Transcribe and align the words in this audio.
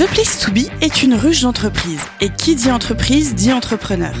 The 0.00 0.06
Place 0.06 0.38
to 0.38 0.50
Be 0.50 0.60
est 0.80 1.02
une 1.02 1.12
ruche 1.12 1.42
d'entreprise. 1.42 2.00
Et 2.22 2.30
qui 2.30 2.54
dit 2.54 2.70
entreprise 2.70 3.34
dit 3.34 3.52
entrepreneur. 3.52 4.14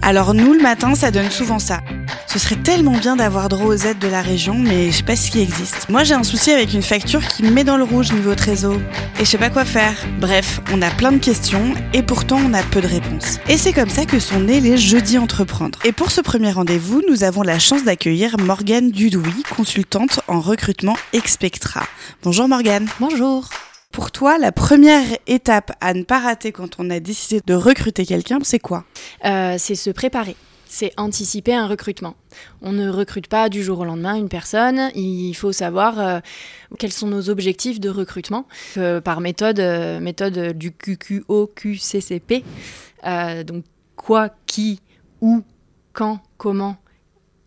Alors 0.00 0.32
nous, 0.32 0.52
le 0.52 0.62
matin, 0.62 0.94
ça 0.94 1.10
donne 1.10 1.32
souvent 1.32 1.58
ça. 1.58 1.80
Ce 2.28 2.38
serait 2.38 2.54
tellement 2.54 2.96
bien 2.96 3.16
d'avoir 3.16 3.48
droit 3.48 3.66
aux 3.66 3.74
aides 3.74 3.98
de 3.98 4.06
la 4.06 4.22
région, 4.22 4.54
mais 4.54 4.92
je 4.92 4.98
sais 4.98 5.02
pas 5.02 5.16
ce 5.16 5.32
qui 5.32 5.40
existe. 5.40 5.88
Moi, 5.88 6.04
j'ai 6.04 6.14
un 6.14 6.22
souci 6.22 6.52
avec 6.52 6.72
une 6.72 6.82
facture 6.82 7.26
qui 7.26 7.42
me 7.42 7.50
met 7.50 7.64
dans 7.64 7.76
le 7.76 7.82
rouge 7.82 8.12
niveau 8.12 8.36
trésor. 8.36 8.76
Et 9.18 9.24
je 9.24 9.30
sais 9.30 9.38
pas 9.38 9.50
quoi 9.50 9.64
faire. 9.64 9.96
Bref, 10.20 10.60
on 10.72 10.80
a 10.82 10.90
plein 10.90 11.10
de 11.10 11.18
questions 11.18 11.74
et 11.92 12.04
pourtant 12.04 12.38
on 12.38 12.54
a 12.54 12.62
peu 12.62 12.80
de 12.80 12.86
réponses. 12.86 13.40
Et 13.48 13.58
c'est 13.58 13.72
comme 13.72 13.90
ça 13.90 14.04
que 14.04 14.20
sont 14.20 14.38
nés 14.38 14.60
les 14.60 14.76
Jeudis 14.76 15.18
Entreprendre. 15.18 15.80
Et 15.84 15.90
pour 15.90 16.12
ce 16.12 16.20
premier 16.20 16.52
rendez-vous, 16.52 17.02
nous 17.10 17.24
avons 17.24 17.42
la 17.42 17.58
chance 17.58 17.82
d'accueillir 17.82 18.38
Morgane 18.38 18.92
Dudouis, 18.92 19.42
consultante 19.56 20.20
en 20.28 20.38
recrutement 20.38 20.96
Expectra. 21.12 21.82
Bonjour 22.22 22.46
Morgane. 22.46 22.86
Bonjour. 23.00 23.48
Pour 23.98 24.12
toi, 24.12 24.38
la 24.38 24.52
première 24.52 25.02
étape 25.26 25.72
à 25.80 25.92
ne 25.92 26.04
pas 26.04 26.20
rater 26.20 26.52
quand 26.52 26.78
on 26.78 26.88
a 26.88 27.00
décidé 27.00 27.42
de 27.44 27.54
recruter 27.54 28.06
quelqu'un, 28.06 28.38
c'est 28.44 28.60
quoi? 28.60 28.84
Euh, 29.24 29.56
c'est 29.58 29.74
se 29.74 29.90
préparer. 29.90 30.36
C'est 30.66 30.92
anticiper 30.96 31.52
un 31.52 31.66
recrutement. 31.66 32.14
On 32.62 32.70
ne 32.70 32.88
recrute 32.90 33.26
pas 33.26 33.48
du 33.48 33.64
jour 33.64 33.80
au 33.80 33.84
lendemain 33.84 34.14
une 34.14 34.28
personne. 34.28 34.92
Il 34.94 35.34
faut 35.34 35.50
savoir 35.50 35.98
euh, 35.98 36.20
quels 36.78 36.92
sont 36.92 37.08
nos 37.08 37.28
objectifs 37.28 37.80
de 37.80 37.90
recrutement 37.90 38.46
Euh, 38.76 39.00
par 39.00 39.20
méthode, 39.20 39.58
méthode 40.00 40.56
du 40.56 40.70
QQO-QCCP. 40.70 42.44
Donc 43.44 43.64
quoi, 43.96 44.28
qui, 44.46 44.80
où, 45.20 45.42
quand, 45.92 46.20
comment 46.36 46.76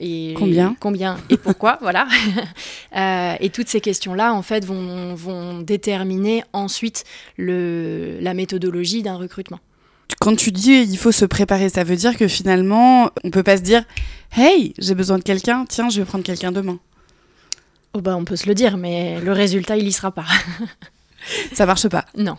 et 0.02 0.34
Combien 0.38 0.76
combien 0.80 1.18
et 1.30 1.38
pourquoi, 1.38 1.78
voilà. 1.82 2.08
Euh, 2.98 3.36
et 3.40 3.50
toutes 3.52 3.70
ces 3.70 3.80
questions-là, 3.80 4.34
en 4.34 4.42
fait, 4.42 4.66
vont, 4.66 5.16
vont 5.16 5.60
déterminer 5.60 6.44
ensuite 6.52 7.06
le, 7.38 8.18
la 8.20 8.34
méthodologie 8.34 9.02
d'un 9.02 9.16
recrutement. 9.16 9.60
Quand 10.20 10.36
tu 10.36 10.52
dis 10.52 10.82
il 10.82 10.98
faut 10.98 11.14
se 11.14 11.24
préparer, 11.24 11.70
ça 11.70 11.86
veut 11.86 11.96
dire 11.96 12.18
que 12.18 12.28
finalement, 12.28 13.10
on 13.24 13.30
peut 13.30 13.44
pas 13.44 13.56
se 13.56 13.62
dire 13.62 13.86
Hey, 14.34 14.74
j'ai 14.78 14.94
besoin 14.94 15.20
de 15.20 15.24
quelqu'un, 15.24 15.66
tiens, 15.70 15.90
je 15.90 16.02
vais 16.02 16.06
prendre 16.06 16.26
quelqu'un 16.26 16.52
demain. 16.52 16.80
Oh 17.94 18.02
bah, 18.02 18.18
on 18.18 18.26
peut 18.26 18.36
se 18.36 18.48
le 18.48 18.56
dire, 18.56 18.76
mais 18.76 19.22
le 19.22 19.32
résultat, 19.32 19.78
il 19.78 19.88
y 19.88 19.92
sera 19.94 20.12
pas. 20.12 20.26
Ça 21.54 21.66
marche 21.66 21.88
pas. 21.88 22.06
non. 22.18 22.38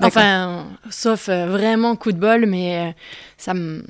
Enfin, 0.00 0.66
sauf 0.90 1.28
euh, 1.28 1.46
vraiment 1.46 1.96
coup 1.96 2.12
de 2.12 2.18
bol, 2.18 2.46
mais 2.46 2.88
euh, 2.88 2.92
ça 3.36 3.54
me... 3.54 3.84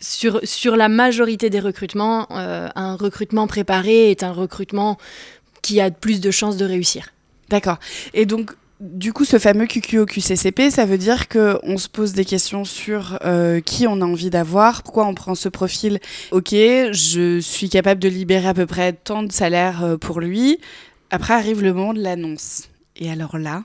Sur, 0.00 0.40
sur 0.44 0.76
la 0.76 0.88
majorité 0.88 1.50
des 1.50 1.60
recrutements, 1.60 2.26
euh, 2.30 2.68
un 2.74 2.96
recrutement 2.96 3.46
préparé 3.46 4.10
est 4.10 4.22
un 4.22 4.32
recrutement 4.32 4.98
qui 5.62 5.80
a 5.80 5.90
plus 5.90 6.20
de 6.20 6.30
chances 6.30 6.56
de 6.56 6.64
réussir. 6.64 7.08
D'accord. 7.48 7.78
Et 8.12 8.26
donc, 8.26 8.52
du 8.80 9.12
coup, 9.12 9.24
ce 9.24 9.38
fameux 9.38 9.64
QQO-QCCP, 9.64 10.70
ça 10.70 10.84
veut 10.84 10.98
dire 10.98 11.28
que 11.28 11.58
on 11.62 11.78
se 11.78 11.88
pose 11.88 12.12
des 12.12 12.26
questions 12.26 12.64
sur 12.64 13.18
euh, 13.24 13.60
qui 13.60 13.86
on 13.86 14.02
a 14.02 14.04
envie 14.04 14.28
d'avoir, 14.28 14.82
pourquoi 14.82 15.06
on 15.06 15.14
prend 15.14 15.34
ce 15.34 15.48
profil. 15.48 15.98
Ok, 16.30 16.50
je 16.52 17.38
suis 17.40 17.70
capable 17.70 18.00
de 18.00 18.08
libérer 18.08 18.48
à 18.48 18.54
peu 18.54 18.66
près 18.66 18.92
tant 18.92 19.22
de 19.22 19.32
salaire 19.32 19.82
euh, 19.82 19.96
pour 19.96 20.20
lui. 20.20 20.58
Après 21.10 21.34
arrive 21.34 21.62
le 21.62 21.72
moment 21.72 21.94
de 21.94 22.02
l'annonce. 22.02 22.68
Et 22.96 23.10
alors 23.10 23.38
là, 23.38 23.62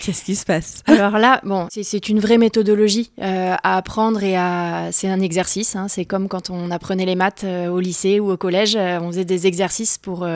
qu'est-ce 0.00 0.24
qui 0.24 0.34
se 0.36 0.44
passe? 0.44 0.82
Alors 0.86 1.18
là, 1.18 1.40
bon, 1.44 1.66
c'est- 1.70 2.08
une 2.08 2.20
vraie 2.20 2.38
méthodologie 2.38 3.10
euh, 3.20 3.54
à 3.62 3.76
apprendre 3.76 4.22
et 4.22 4.36
à. 4.36 4.88
C'est 4.92 5.08
un 5.08 5.20
exercice. 5.20 5.76
hein. 5.76 5.88
c'est 5.88 6.04
comme 6.04 6.28
quand 6.28 6.50
on 6.50 6.70
apprenait 6.70 7.04
les 7.06 7.16
maths 7.16 7.44
euh, 7.44 7.68
au 7.68 7.80
lycée 7.80 8.20
ou 8.20 8.30
au 8.30 8.36
collège, 8.36 8.76
euh, 8.76 8.98
on 9.00 9.08
faisait 9.08 9.24
des 9.24 9.46
exercices 9.46 9.98
pour 9.98 10.26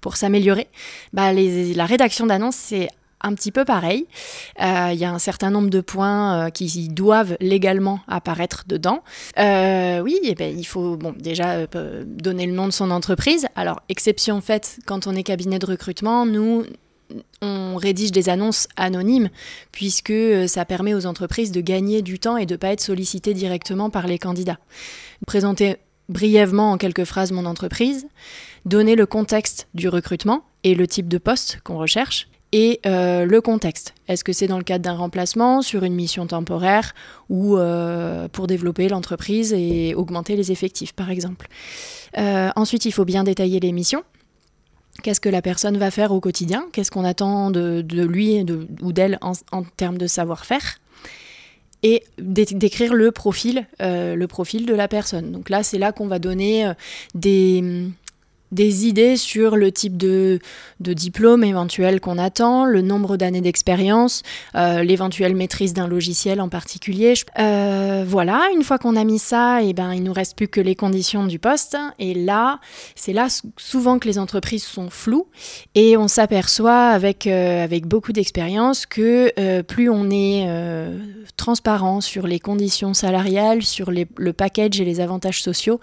pour 0.00 0.16
s'améliorer. 0.16 0.68
Bah, 1.12 1.32
la 1.32 1.86
rédaction 1.86 2.26
d'annonce, 2.26 2.56
c'est 2.56 2.88
un 3.22 3.34
petit 3.34 3.52
peu 3.52 3.66
pareil. 3.66 4.06
Il 4.58 4.94
y 4.98 5.04
a 5.04 5.12
un 5.12 5.18
certain 5.18 5.50
nombre 5.50 5.68
de 5.68 5.82
points 5.82 6.50
qui 6.50 6.88
doivent 6.88 7.36
légalement 7.40 8.00
apparaître 8.08 8.64
dedans. 8.66 9.02
Oui, 9.36 10.18
eh 10.22 10.34
ben, 10.34 10.56
il 10.58 10.64
faut 10.64 10.96
bon, 10.96 11.14
déjà 11.18 11.66
donner 12.06 12.46
le 12.46 12.52
nom 12.52 12.66
de 12.66 12.72
son 12.72 12.90
entreprise. 12.90 13.46
Alors, 13.56 13.80
exception 13.90 14.40
faite, 14.40 14.78
quand 14.86 15.06
on 15.06 15.14
est 15.14 15.22
cabinet 15.22 15.58
de 15.58 15.66
recrutement, 15.66 16.24
nous, 16.24 16.64
on 17.42 17.76
rédige 17.76 18.12
des 18.12 18.28
annonces 18.28 18.68
anonymes 18.76 19.30
puisque 19.72 20.10
euh, 20.10 20.46
ça 20.46 20.64
permet 20.64 20.94
aux 20.94 21.06
entreprises 21.06 21.52
de 21.52 21.60
gagner 21.60 22.02
du 22.02 22.18
temps 22.18 22.36
et 22.36 22.46
de 22.46 22.54
ne 22.54 22.58
pas 22.58 22.68
être 22.68 22.80
sollicitées 22.80 23.34
directement 23.34 23.90
par 23.90 24.06
les 24.06 24.18
candidats. 24.18 24.58
Présenter 25.26 25.76
brièvement 26.08 26.72
en 26.72 26.78
quelques 26.78 27.04
phrases 27.04 27.32
mon 27.32 27.46
entreprise, 27.46 28.06
donner 28.64 28.96
le 28.96 29.06
contexte 29.06 29.68
du 29.74 29.88
recrutement 29.88 30.44
et 30.64 30.74
le 30.74 30.86
type 30.86 31.08
de 31.08 31.18
poste 31.18 31.60
qu'on 31.64 31.78
recherche, 31.78 32.28
et 32.52 32.80
euh, 32.84 33.26
le 33.26 33.40
contexte. 33.40 33.94
Est-ce 34.08 34.24
que 34.24 34.32
c'est 34.32 34.48
dans 34.48 34.58
le 34.58 34.64
cadre 34.64 34.82
d'un 34.82 34.96
remplacement, 34.96 35.62
sur 35.62 35.84
une 35.84 35.94
mission 35.94 36.26
temporaire, 36.26 36.94
ou 37.28 37.56
euh, 37.56 38.26
pour 38.26 38.48
développer 38.48 38.88
l'entreprise 38.88 39.52
et 39.52 39.94
augmenter 39.94 40.34
les 40.34 40.50
effectifs, 40.50 40.92
par 40.92 41.12
exemple. 41.12 41.46
Ensuite, 42.16 42.86
il 42.86 42.92
faut 42.92 43.04
bien 43.04 43.22
détailler 43.22 43.60
les 43.60 43.70
missions. 43.70 44.02
Qu'est-ce 45.02 45.20
que 45.20 45.28
la 45.28 45.42
personne 45.42 45.76
va 45.78 45.90
faire 45.90 46.12
au 46.12 46.20
quotidien? 46.20 46.66
Qu'est-ce 46.72 46.90
qu'on 46.90 47.04
attend 47.04 47.50
de, 47.50 47.84
lui 48.02 48.44
ou 48.82 48.92
d'elle 48.92 49.18
en, 49.22 49.62
termes 49.76 49.98
de 49.98 50.06
savoir-faire? 50.06 50.78
Et 51.82 52.04
dé- 52.18 52.44
décrire 52.44 52.92
le 52.92 53.10
profil, 53.10 53.66
euh, 53.80 54.14
le 54.14 54.26
profil 54.26 54.66
de 54.66 54.74
la 54.74 54.86
personne. 54.86 55.32
Donc 55.32 55.48
là, 55.48 55.62
c'est 55.62 55.78
là 55.78 55.92
qu'on 55.92 56.08
va 56.08 56.18
donner 56.18 56.66
euh, 56.66 56.74
des, 57.14 57.88
des 58.52 58.86
idées 58.86 59.16
sur 59.16 59.56
le 59.56 59.70
type 59.70 59.96
de, 59.96 60.40
diplôme 60.80 61.44
éventuel 61.44 62.00
qu'on 62.00 62.18
attend, 62.18 62.64
le 62.64 62.82
nombre 62.82 63.16
d'années 63.16 63.40
d'expérience, 63.40 64.22
euh, 64.54 64.82
l'éventuelle 64.82 65.36
maîtrise 65.36 65.72
d'un 65.72 65.86
logiciel 65.86 66.40
en 66.40 66.48
particulier. 66.48 67.14
Euh, 67.38 68.04
voilà, 68.06 68.48
une 68.54 68.62
fois 68.62 68.78
qu'on 68.78 68.96
a 68.96 69.04
mis 69.04 69.18
ça, 69.18 69.62
et 69.62 69.72
ben, 69.72 69.92
il 69.94 70.02
nous 70.02 70.12
reste 70.12 70.36
plus 70.36 70.48
que 70.48 70.60
les 70.60 70.74
conditions 70.74 71.26
du 71.26 71.38
poste. 71.38 71.76
Et 71.98 72.14
là, 72.14 72.58
c'est 72.96 73.12
là 73.12 73.28
sou- 73.28 73.52
souvent 73.56 73.98
que 73.98 74.08
les 74.08 74.18
entreprises 74.18 74.64
sont 74.64 74.90
floues 74.90 75.28
et 75.74 75.96
on 75.96 76.08
s'aperçoit 76.08 76.88
avec, 76.88 77.26
euh, 77.26 77.62
avec 77.62 77.86
beaucoup 77.86 78.12
d'expérience 78.12 78.86
que 78.86 79.60
plus 79.62 79.88
on 79.88 80.10
est 80.10 80.46
transparent 81.36 82.00
sur 82.00 82.26
les 82.26 82.40
conditions 82.40 82.94
salariales, 82.94 83.62
sur 83.62 83.90
le 83.90 84.32
package 84.32 84.80
et 84.80 84.84
les 84.84 85.00
avantages 85.00 85.42
sociaux, 85.42 85.80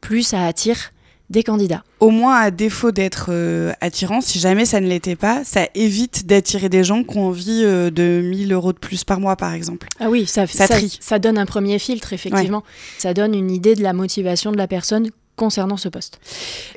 plus 0.00 0.22
ça 0.22 0.46
attire 0.46 0.92
des 1.30 1.42
candidats. 1.44 1.84
Au 2.00 2.10
moins, 2.10 2.36
à 2.36 2.50
défaut 2.50 2.90
d'être 2.90 3.26
euh, 3.30 3.72
attirant, 3.80 4.20
si 4.20 4.38
jamais 4.40 4.64
ça 4.64 4.80
ne 4.80 4.88
l'était 4.88 5.16
pas, 5.16 5.42
ça 5.44 5.68
évite 5.74 6.26
d'attirer 6.26 6.68
des 6.68 6.82
gens 6.84 7.04
qui 7.04 7.16
ont 7.16 7.28
envie 7.28 7.62
euh, 7.64 7.90
de 7.90 8.20
1000 8.24 8.52
euros 8.52 8.72
de 8.72 8.78
plus 8.78 9.04
par 9.04 9.20
mois, 9.20 9.36
par 9.36 9.54
exemple. 9.54 9.86
Ah 10.00 10.10
oui, 10.10 10.26
ça, 10.26 10.46
Ça 10.46 10.66
ça, 10.66 10.76
trie. 10.76 10.98
ça 11.00 11.18
donne 11.18 11.38
un 11.38 11.46
premier 11.46 11.78
filtre, 11.78 12.12
effectivement. 12.12 12.64
Ça 12.98 13.14
donne 13.14 13.34
une 13.34 13.50
idée 13.50 13.76
de 13.76 13.82
la 13.82 13.92
motivation 13.92 14.50
de 14.50 14.56
la 14.56 14.66
personne 14.66 15.10
concernant 15.36 15.76
ce 15.78 15.88
poste. 15.88 16.18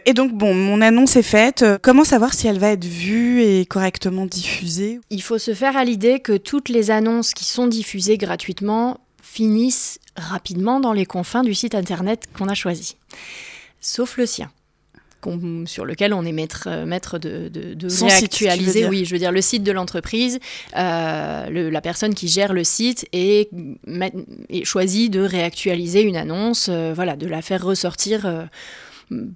Et 0.05 0.13
donc, 0.13 0.31
bon, 0.33 0.53
mon 0.53 0.79
annonce 0.81 1.15
est 1.17 1.21
faite. 1.23 1.63
Euh, 1.63 1.77
Comment 1.81 2.05
savoir 2.05 2.33
si 2.33 2.47
elle 2.47 2.59
va 2.59 2.69
être 2.69 2.85
vue 2.85 3.41
et 3.41 3.65
correctement 3.65 4.25
diffusée? 4.25 5.01
Il 5.09 5.21
faut 5.21 5.39
se 5.39 5.53
faire 5.53 5.75
à 5.75 5.83
l'idée 5.83 6.19
que 6.19 6.37
toutes 6.37 6.69
les 6.69 6.91
annonces 6.91 7.33
qui 7.33 7.43
sont 7.43 7.67
diffusées 7.67 8.17
gratuitement 8.17 8.99
finissent 9.21 9.99
rapidement 10.15 10.79
dans 10.79 10.93
les 10.93 11.05
confins 11.07 11.41
du 11.41 11.55
site 11.55 11.73
internet 11.75 12.25
qu'on 12.37 12.47
a 12.47 12.53
choisi. 12.53 12.95
Sauf 13.85 14.17
le 14.17 14.25
sien. 14.25 14.49
sur 15.67 15.85
lequel 15.85 16.13
on 16.13 16.25
est 16.25 16.31
maître, 16.33 16.67
euh, 16.67 16.85
maître 16.85 17.17
de, 17.17 17.47
de, 17.47 17.73
de 17.75 17.87
Son 17.89 18.09
site, 18.09 18.17
réactualiser. 18.19 18.79
dire. 18.81 18.89
oui, 18.89 19.05
je 19.05 19.11
veux 19.13 19.19
dire 19.19 19.31
le 19.31 19.39
site 19.41 19.63
de 19.63 19.71
l'entreprise, 19.71 20.39
euh, 20.75 21.49
le- 21.49 21.69
la 21.69 21.79
personne 21.81 22.13
qui 22.13 22.27
gère 22.27 22.51
le 22.51 22.63
site 22.65 23.07
et, 23.13 23.49
choisit 24.65 25.09
de 25.11 25.21
réactualiser 25.21 26.01
une 26.01 26.17
annonce, 26.17 26.67
euh, 26.69 26.91
voilà, 26.93 27.15
de 27.15 27.25
la 27.27 27.41
faire 27.41 27.63
ressortir 27.63 28.25
euh, 28.25 28.43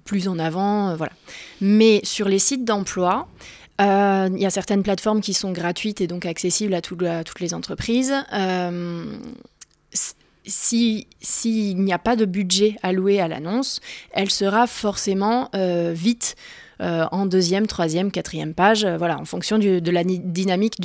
plus 0.04 0.28
en 0.28 0.38
avant, 0.38 0.94
voilà. 0.96 1.12
Mais 1.62 2.00
sur 2.04 2.28
les 2.28 2.38
sites 2.38 2.64
d'emploi, 2.66 3.26
il 3.80 4.38
y 4.38 4.44
a 4.46 4.50
certaines 4.50 4.82
plateformes 4.82 5.20
qui 5.22 5.32
sont 5.34 5.52
gratuites 5.52 6.00
et 6.02 6.06
donc 6.06 6.26
accessibles 6.26 6.74
à, 6.74 6.80
tout- 6.82 6.98
à 7.06 7.24
toutes 7.24 7.40
les 7.40 7.54
entreprises. 7.54 8.12
Si 10.44 11.06
s'il 11.20 11.82
n'y 11.82 11.92
a 11.92 11.98
pas 11.98 12.16
de 12.16 12.24
budget 12.24 12.76
alloué 12.82 13.20
à 13.20 13.28
l'annonce, 13.28 13.80
elle 14.12 14.30
sera 14.30 14.66
forcément 14.66 15.50
euh, 15.54 15.92
vite 15.94 16.36
euh, 16.80 17.06
en 17.10 17.26
deuxième, 17.26 17.66
troisième, 17.66 18.12
quatrième 18.12 18.54
page, 18.54 18.84
euh, 18.84 18.96
voilà, 18.96 19.18
en 19.18 19.24
fonction 19.24 19.58
de 19.58 19.90
la 19.90 20.04
dynamique 20.04 20.80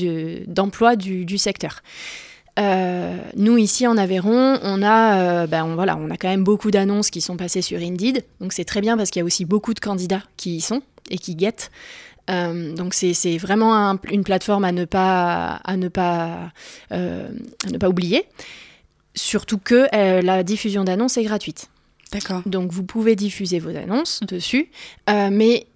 d'emploi 0.47 0.95
du, 0.95 1.37
secteur. 1.37 1.83
Nous 2.57 3.57
ici 3.57 3.85
en 3.85 3.97
Aveyron, 3.97 4.59
on 4.63 4.81
a, 4.83 5.45
ben, 5.47 5.75
voilà, 5.75 5.97
on 5.97 6.09
a 6.09 6.17
quand 6.17 6.29
même 6.29 6.43
beaucoup 6.43 6.71
d'annonces 6.71 7.09
qui 7.09 7.21
sont 7.21 7.37
passées 7.37 7.61
sur 7.61 7.79
Indeed, 7.79 8.23
donc 8.41 8.53
c'est 8.53 8.65
très 8.65 8.81
bien 8.81 8.97
parce 8.97 9.11
qu'il 9.11 9.19
y 9.19 9.23
a 9.23 9.25
aussi 9.25 9.45
beaucoup 9.45 9.73
de 9.73 9.79
candidats 9.79 10.23
qui 10.37 10.57
y 10.57 10.61
sont 10.61 10.81
et 11.11 11.17
qui 11.17 11.35
guettent. 11.35 11.69
Donc 12.27 12.93
c'est 12.93 13.37
vraiment 13.37 13.75
un- 13.75 13.99
une 14.09 14.23
plateforme 14.23 14.63
à 14.63 14.71
ne 14.71 14.85
pas 14.85 15.61
oublier. 17.87 18.25
Surtout 19.15 19.59
que 19.59 19.87
euh, 19.93 20.21
la 20.21 20.43
diffusion 20.43 20.83
d'annonces 20.83 21.17
est 21.17 21.23
gratuite. 21.23 21.69
D'accord. 22.11 22.41
Donc 22.45 22.71
vous 22.71 22.83
pouvez 22.83 23.15
diffuser 23.15 23.59
vos 23.59 23.75
annonces 23.75 24.21
dessus, 24.21 24.69
euh, 25.09 25.29
mais 25.31 25.67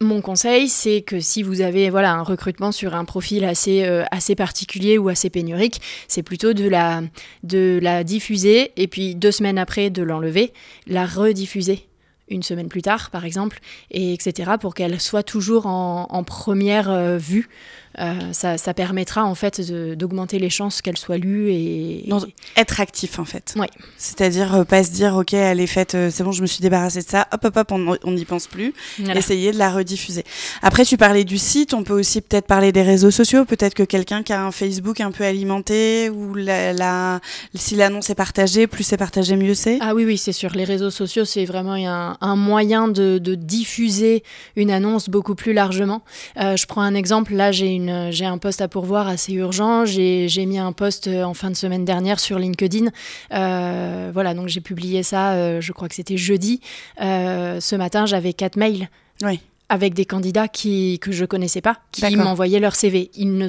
mon 0.00 0.20
conseil, 0.20 0.68
c'est 0.68 1.00
que 1.02 1.18
si 1.18 1.42
vous 1.42 1.60
avez 1.60 1.90
voilà 1.90 2.12
un 2.12 2.22
recrutement 2.22 2.72
sur 2.72 2.94
un 2.94 3.04
profil 3.04 3.44
assez 3.44 3.84
euh, 3.84 4.04
assez 4.10 4.34
particulier 4.34 4.96
ou 4.96 5.08
assez 5.08 5.30
pénurique, 5.30 5.80
c'est 6.06 6.22
plutôt 6.22 6.52
de 6.52 6.68
la 6.68 7.02
de 7.42 7.78
la 7.82 8.04
diffuser 8.04 8.72
et 8.76 8.86
puis 8.86 9.14
deux 9.14 9.32
semaines 9.32 9.58
après 9.58 9.90
de 9.90 10.02
l'enlever, 10.02 10.52
la 10.86 11.06
rediffuser 11.06 11.86
une 12.30 12.42
semaine 12.42 12.68
plus 12.68 12.82
tard, 12.82 13.08
par 13.08 13.24
exemple, 13.24 13.58
et 13.90 14.12
etc., 14.12 14.52
pour 14.60 14.74
qu'elle 14.74 15.00
soit 15.00 15.22
toujours 15.22 15.64
en, 15.64 16.06
en 16.10 16.24
première 16.24 17.16
vue 17.16 17.48
euh, 18.00 18.32
ça, 18.32 18.58
ça, 18.58 18.74
permettra 18.74 19.24
en 19.24 19.34
fait 19.34 19.60
d'augmenter 19.96 20.38
les 20.38 20.50
chances 20.50 20.82
qu'elle 20.82 20.96
soit 20.96 21.18
lue 21.18 21.50
et, 21.50 22.08
être 22.56 22.80
actif 22.80 23.18
en 23.18 23.24
fait. 23.24 23.54
Oui. 23.56 23.66
C'est-à-dire 23.96 24.54
euh, 24.54 24.64
pas 24.64 24.84
se 24.84 24.90
dire 24.90 25.16
ok 25.16 25.34
elle 25.34 25.58
est 25.58 25.66
faite, 25.66 25.94
euh, 25.94 26.10
c'est 26.10 26.22
bon 26.22 26.30
je 26.30 26.42
me 26.42 26.46
suis 26.46 26.60
débarrassée 26.60 27.00
de 27.00 27.08
ça, 27.08 27.26
hop 27.32 27.44
hop 27.44 27.56
hop 27.56 27.72
on 27.72 28.12
n'y 28.12 28.24
pense 28.24 28.46
plus. 28.46 28.72
Essayer 29.14 29.52
de 29.52 29.58
la 29.58 29.70
rediffuser. 29.70 30.24
Après 30.62 30.84
tu 30.84 30.96
parlais 30.96 31.24
du 31.24 31.38
site, 31.38 31.74
on 31.74 31.82
peut 31.82 31.98
aussi 31.98 32.20
peut-être 32.20 32.46
parler 32.46 32.70
des 32.70 32.82
réseaux 32.82 33.10
sociaux, 33.10 33.44
peut-être 33.44 33.74
que 33.74 33.82
quelqu'un 33.82 34.22
qui 34.22 34.32
a 34.32 34.44
un 34.44 34.52
Facebook 34.52 35.00
un 35.00 35.10
peu 35.10 35.24
alimenté 35.24 36.08
ou 36.10 36.34
la, 36.34 36.72
la 36.72 37.20
si 37.54 37.74
l'annonce 37.74 38.10
est 38.10 38.14
partagée, 38.14 38.66
plus 38.66 38.84
c'est 38.84 38.96
partagé 38.96 39.34
mieux 39.34 39.54
c'est. 39.54 39.78
Ah 39.80 39.94
oui 39.94 40.04
oui 40.04 40.18
c'est 40.18 40.32
sûr, 40.32 40.50
les 40.54 40.64
réseaux 40.64 40.90
sociaux 40.90 41.24
c'est 41.24 41.44
vraiment 41.44 41.74
un, 41.74 42.16
un 42.20 42.36
moyen 42.36 42.86
de, 42.86 43.18
de, 43.18 43.34
diffuser 43.34 44.22
une 44.56 44.70
annonce 44.70 45.08
beaucoup 45.08 45.34
plus 45.34 45.52
largement. 45.52 46.02
je 46.36 46.66
prends 46.66 46.82
un 46.82 46.94
exemple, 46.94 47.34
là 47.34 47.50
j'ai 47.50 47.68
une 47.68 47.87
j'ai 48.10 48.26
un 48.26 48.38
poste 48.38 48.60
à 48.60 48.68
pourvoir 48.68 49.08
assez 49.08 49.32
urgent. 49.32 49.84
J'ai 49.84 50.46
mis 50.46 50.58
un 50.58 50.72
poste 50.72 51.08
en 51.08 51.34
fin 51.34 51.50
de 51.50 51.56
semaine 51.56 51.84
dernière 51.84 52.20
sur 52.20 52.38
LinkedIn. 52.38 52.90
Euh, 53.32 54.10
voilà, 54.12 54.34
donc 54.34 54.48
j'ai 54.48 54.60
publié 54.60 55.02
ça, 55.02 55.32
euh, 55.32 55.60
je 55.60 55.72
crois 55.72 55.88
que 55.88 55.94
c'était 55.94 56.16
jeudi. 56.16 56.60
Euh, 57.00 57.60
ce 57.60 57.76
matin, 57.76 58.06
j'avais 58.06 58.32
quatre 58.32 58.56
mails. 58.56 58.88
Avec 59.68 59.94
des 59.94 60.06
candidats 60.06 60.48
qui, 60.48 60.98
que 61.00 61.12
je 61.12 61.24
connaissais 61.24 61.60
pas, 61.60 61.76
qui 61.92 62.16
m'envoyaient 62.16 62.60
leur 62.60 62.74
CV. 62.74 63.10
Ils 63.14 63.36
ne 63.36 63.48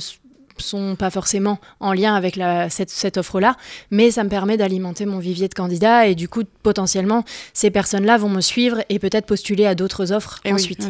sont 0.61 0.95
pas 0.95 1.09
forcément 1.09 1.59
en 1.79 1.93
lien 1.93 2.15
avec 2.15 2.35
la, 2.35 2.69
cette, 2.69 2.89
cette 2.89 3.17
offre-là, 3.17 3.55
mais 3.91 4.11
ça 4.11 4.23
me 4.23 4.29
permet 4.29 4.57
d'alimenter 4.57 5.05
mon 5.05 5.19
vivier 5.19 5.47
de 5.47 5.53
candidats 5.53 6.07
et 6.07 6.15
du 6.15 6.27
coup, 6.27 6.43
potentiellement, 6.63 7.23
ces 7.53 7.69
personnes-là 7.71 8.17
vont 8.17 8.29
me 8.29 8.41
suivre 8.41 8.81
et 8.89 8.99
peut-être 8.99 9.25
postuler 9.25 9.65
à 9.65 9.75
d'autres 9.75 10.11
offres 10.11 10.39
et 10.45 10.49
eh 10.49 10.53
ensuite. 10.53 10.87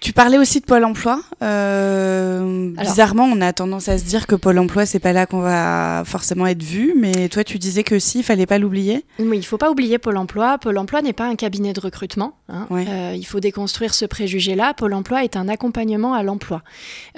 tu 0.00 0.12
parlais 0.12 0.38
aussi 0.38 0.60
de 0.60 0.64
Pôle 0.64 0.84
emploi. 0.84 1.20
Euh, 1.42 2.70
bizarrement, 2.78 3.24
on 3.24 3.40
a 3.40 3.52
tendance 3.52 3.88
à 3.88 3.98
se 3.98 4.04
dire 4.04 4.26
que 4.26 4.34
Pôle 4.34 4.58
emploi, 4.58 4.86
c'est 4.86 4.98
pas 4.98 5.12
là 5.12 5.26
qu'on 5.26 5.40
va 5.40 6.02
forcément 6.04 6.46
être 6.46 6.62
vu, 6.62 6.94
mais 6.96 7.28
toi, 7.28 7.44
tu 7.44 7.58
disais 7.58 7.82
que 7.82 7.98
si, 7.98 8.18
il 8.18 8.24
fallait 8.24 8.46
pas 8.46 8.58
l'oublier. 8.58 9.04
Oui, 9.18 9.38
il 9.38 9.44
faut 9.44 9.58
pas 9.58 9.70
oublier 9.70 9.98
Pôle 9.98 10.16
emploi. 10.16 10.58
Pôle 10.58 10.78
emploi 10.78 11.02
n'est 11.02 11.12
pas 11.12 11.26
un 11.26 11.36
cabinet 11.36 11.72
de 11.72 11.80
recrutement. 11.80 12.34
Hein. 12.48 12.66
Euh, 12.70 13.14
il 13.16 13.24
faut 13.24 13.40
déconstruire 13.40 13.94
ce 13.94 14.04
préjugé-là. 14.04 14.74
Pôle 14.74 14.94
emploi 14.94 15.24
est 15.24 15.36
un 15.36 15.48
accompagnement 15.48 16.14
à 16.14 16.22
l'emploi. 16.22 16.62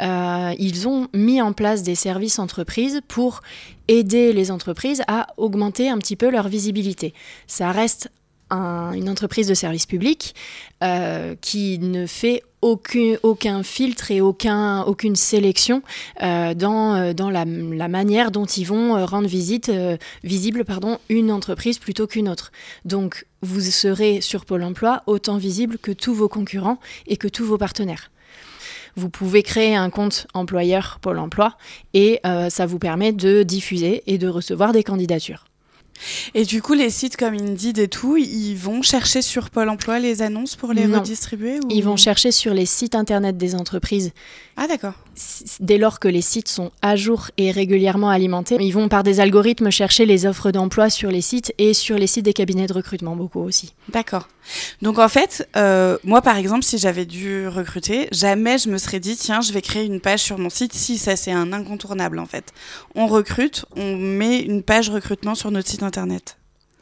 Euh, 0.01 0.53
ils 0.59 0.89
ont 0.89 1.09
mis 1.15 1.41
en 1.41 1.53
place 1.53 1.76
des 1.83 1.95
services 1.95 2.39
entreprises 2.39 3.01
pour 3.09 3.43
aider 3.89 4.33
les 4.33 4.51
entreprises 4.51 5.03
à 5.09 5.29
augmenter 5.37 5.89
un 5.89 5.99
petit 5.99 6.17
peu 6.17 6.31
leur 6.31 6.49
visibilité. 6.49 7.15
Ça 7.47 7.73
reste 7.73 8.11
une 8.51 9.09
entreprise 9.09 9.49
de 9.49 9.55
service 9.55 9.87
public 9.87 10.35
euh, 10.83 11.35
qui 11.41 11.79
ne 11.79 12.07
fait 12.07 12.43
aucun, 12.63 13.17
aucun 13.23 13.63
filtre 13.63 14.11
et 14.11 14.21
aucun, 14.21 14.83
aucune 14.83 15.17
sélection 15.17 15.83
euh, 16.23 16.55
dans, 16.55 16.95
euh, 16.95 17.13
dans 17.13 17.31
la, 17.31 17.45
manière 17.45 18.31
dont 18.31 18.47
ils 18.47 18.65
vont 18.65 19.05
rendre 19.05 19.29
visite, 19.29 19.71
visible 20.23 20.65
pardon, 20.65 20.99
une 21.09 21.33
entreprise 21.33 21.79
plutôt 21.79 22.07
qu'une 22.07 22.29
autre. 22.29 22.53
Donc 22.85 23.27
vous 23.43 23.61
serez 23.61 24.21
sur 24.21 24.45
Pôle 24.45 24.63
Emploi 24.63 25.03
autant 25.07 25.39
visible 25.39 25.79
que 25.79 25.93
tous 25.93 26.15
vos 26.15 26.29
concurrents 26.29 26.79
et 27.07 27.17
que 27.17 27.29
tous 27.29 27.45
vos 27.45 27.59
partenaires 27.59 28.11
vous 28.97 29.11
pouvez 29.11 29.43
créer 29.43 29.77
un 29.77 29.91
compte 29.91 30.27
employeur 30.35 30.99
Pôle 31.01 31.19
Emploi 31.19 31.57
et 31.95 32.21
euh, 32.27 32.51
ça 32.51 32.67
vous 32.67 32.79
permet 32.79 33.13
de 33.13 33.43
diffuser 33.43 34.03
et 34.07 34.19
de 34.19 34.29
recevoir 34.29 34.73
des 34.73 34.83
candidatures. 34.83 35.45
Et 36.35 36.45
du 36.45 36.61
coup, 36.61 36.75
les 36.75 36.91
sites 36.91 37.17
comme 37.17 37.35
Indeed 37.35 37.79
et 37.79 37.89
tout, 37.89 38.17
ils 38.17 38.55
vont 38.55 38.83
chercher 38.83 39.23
sur 39.23 39.51
Pôle 39.51 39.69
emploi 39.69 39.99
les 39.99 40.23
annonces 40.23 40.57
pour 40.57 40.73
les 40.73 40.87
redistribuer 40.87 41.59
Ils 41.71 41.83
vont 41.83 41.97
chercher 41.97 42.33
sur 42.33 42.53
les 42.53 42.67
sites 42.67 42.95
internet 42.95 43.37
des 43.37 43.55
entreprises. 43.55 44.13
Ah, 44.57 44.67
d'accord 44.67 44.95
dès 45.61 45.79
lors 45.79 45.99
que 45.99 46.09
les 46.09 46.21
sites 46.21 46.49
sont 46.49 46.71
à 46.83 46.97
jour 46.97 47.31
et 47.37 47.51
régulièrement 47.51 48.11
alimentés, 48.11 48.57
ils 48.61 48.73
vont 48.73 48.89
par 48.89 49.03
des 49.03 49.21
algorithmes 49.21 49.71
chercher 49.71 50.07
les 50.07 50.27
offres 50.27 50.51
d'emploi 50.51 50.91
sur 50.91 51.11
les 51.11 51.21
sites 51.21 51.55
et 51.59 51.75
sur 51.75 51.99
les 51.99 52.07
sites 52.07 52.25
des 52.25 52.33
cabinets 52.33 52.67
de 52.67 52.73
recrutement 52.73 53.17
beaucoup 53.17 53.41
aussi. 53.41 53.75
D'accord. 53.89 54.29
Donc 54.83 54.99
en 54.99 55.09
fait, 55.09 55.49
euh, 55.57 55.99
moi 56.05 56.23
par 56.23 56.37
exemple, 56.37 56.65
si 56.65 56.79
j'avais 56.79 57.07
dû 57.07 57.49
recruter, 57.49 58.09
jamais 58.13 58.59
je 58.59 58.69
me 58.69 58.79
serais 58.79 59.01
dit 59.01 59.17
tiens, 59.17 59.41
je 59.41 59.53
vais 59.53 59.63
créer 59.63 59.85
une 59.85 60.01
page 60.01 60.21
sur 60.21 60.39
mon 60.39 60.51
site. 60.51 60.73
Si 60.73 60.99
ça 60.99 61.17
c'est 61.17 61.33
un 61.33 61.53
incontournable 61.53 62.19
en 62.19 62.27
fait. 62.27 62.53
On 62.95 63.07
recrute, 63.07 63.65
on 63.77 63.97
met 63.97 64.41
une 64.41 64.63
page 64.63 64.91
recrutement 64.91 65.35
sur 65.35 65.51
notre 65.51 65.69
site 65.69 65.83
internet 65.83 66.37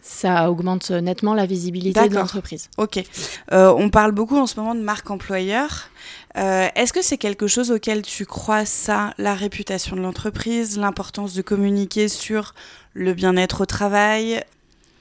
ça 0.05 0.51
augmente 0.51 0.91
nettement 0.91 1.33
la 1.33 1.47
visibilité 1.47 2.09
de 2.09 2.15
l'entreprise. 2.15 2.69
Ok. 2.77 3.03
Euh, 3.53 3.73
on 3.77 3.89
parle 3.89 4.13
beaucoup 4.13 4.37
en 4.37 4.47
ce 4.47 4.61
moment 4.61 4.75
de 4.75 4.83
marque 4.83 5.11
employeur. 5.11 5.89
Euh, 6.37 6.69
est-ce 6.75 6.93
que 6.93 7.03
c'est 7.03 7.19
quelque 7.19 7.47
chose 7.47 7.71
auquel 7.71 8.03
tu 8.03 8.27
crois 8.27 8.65
ça, 8.65 9.15
la 9.19 9.35
réputation 9.35 9.97
de 9.97 10.01
l'entreprise, 10.01 10.79
l'importance 10.79 11.35
de 11.35 11.43
communiquer 11.43 12.09
sur 12.09 12.55
le 12.93 13.15
bien-être 13.15 13.63
au 13.63 13.67
travail? 13.67 14.43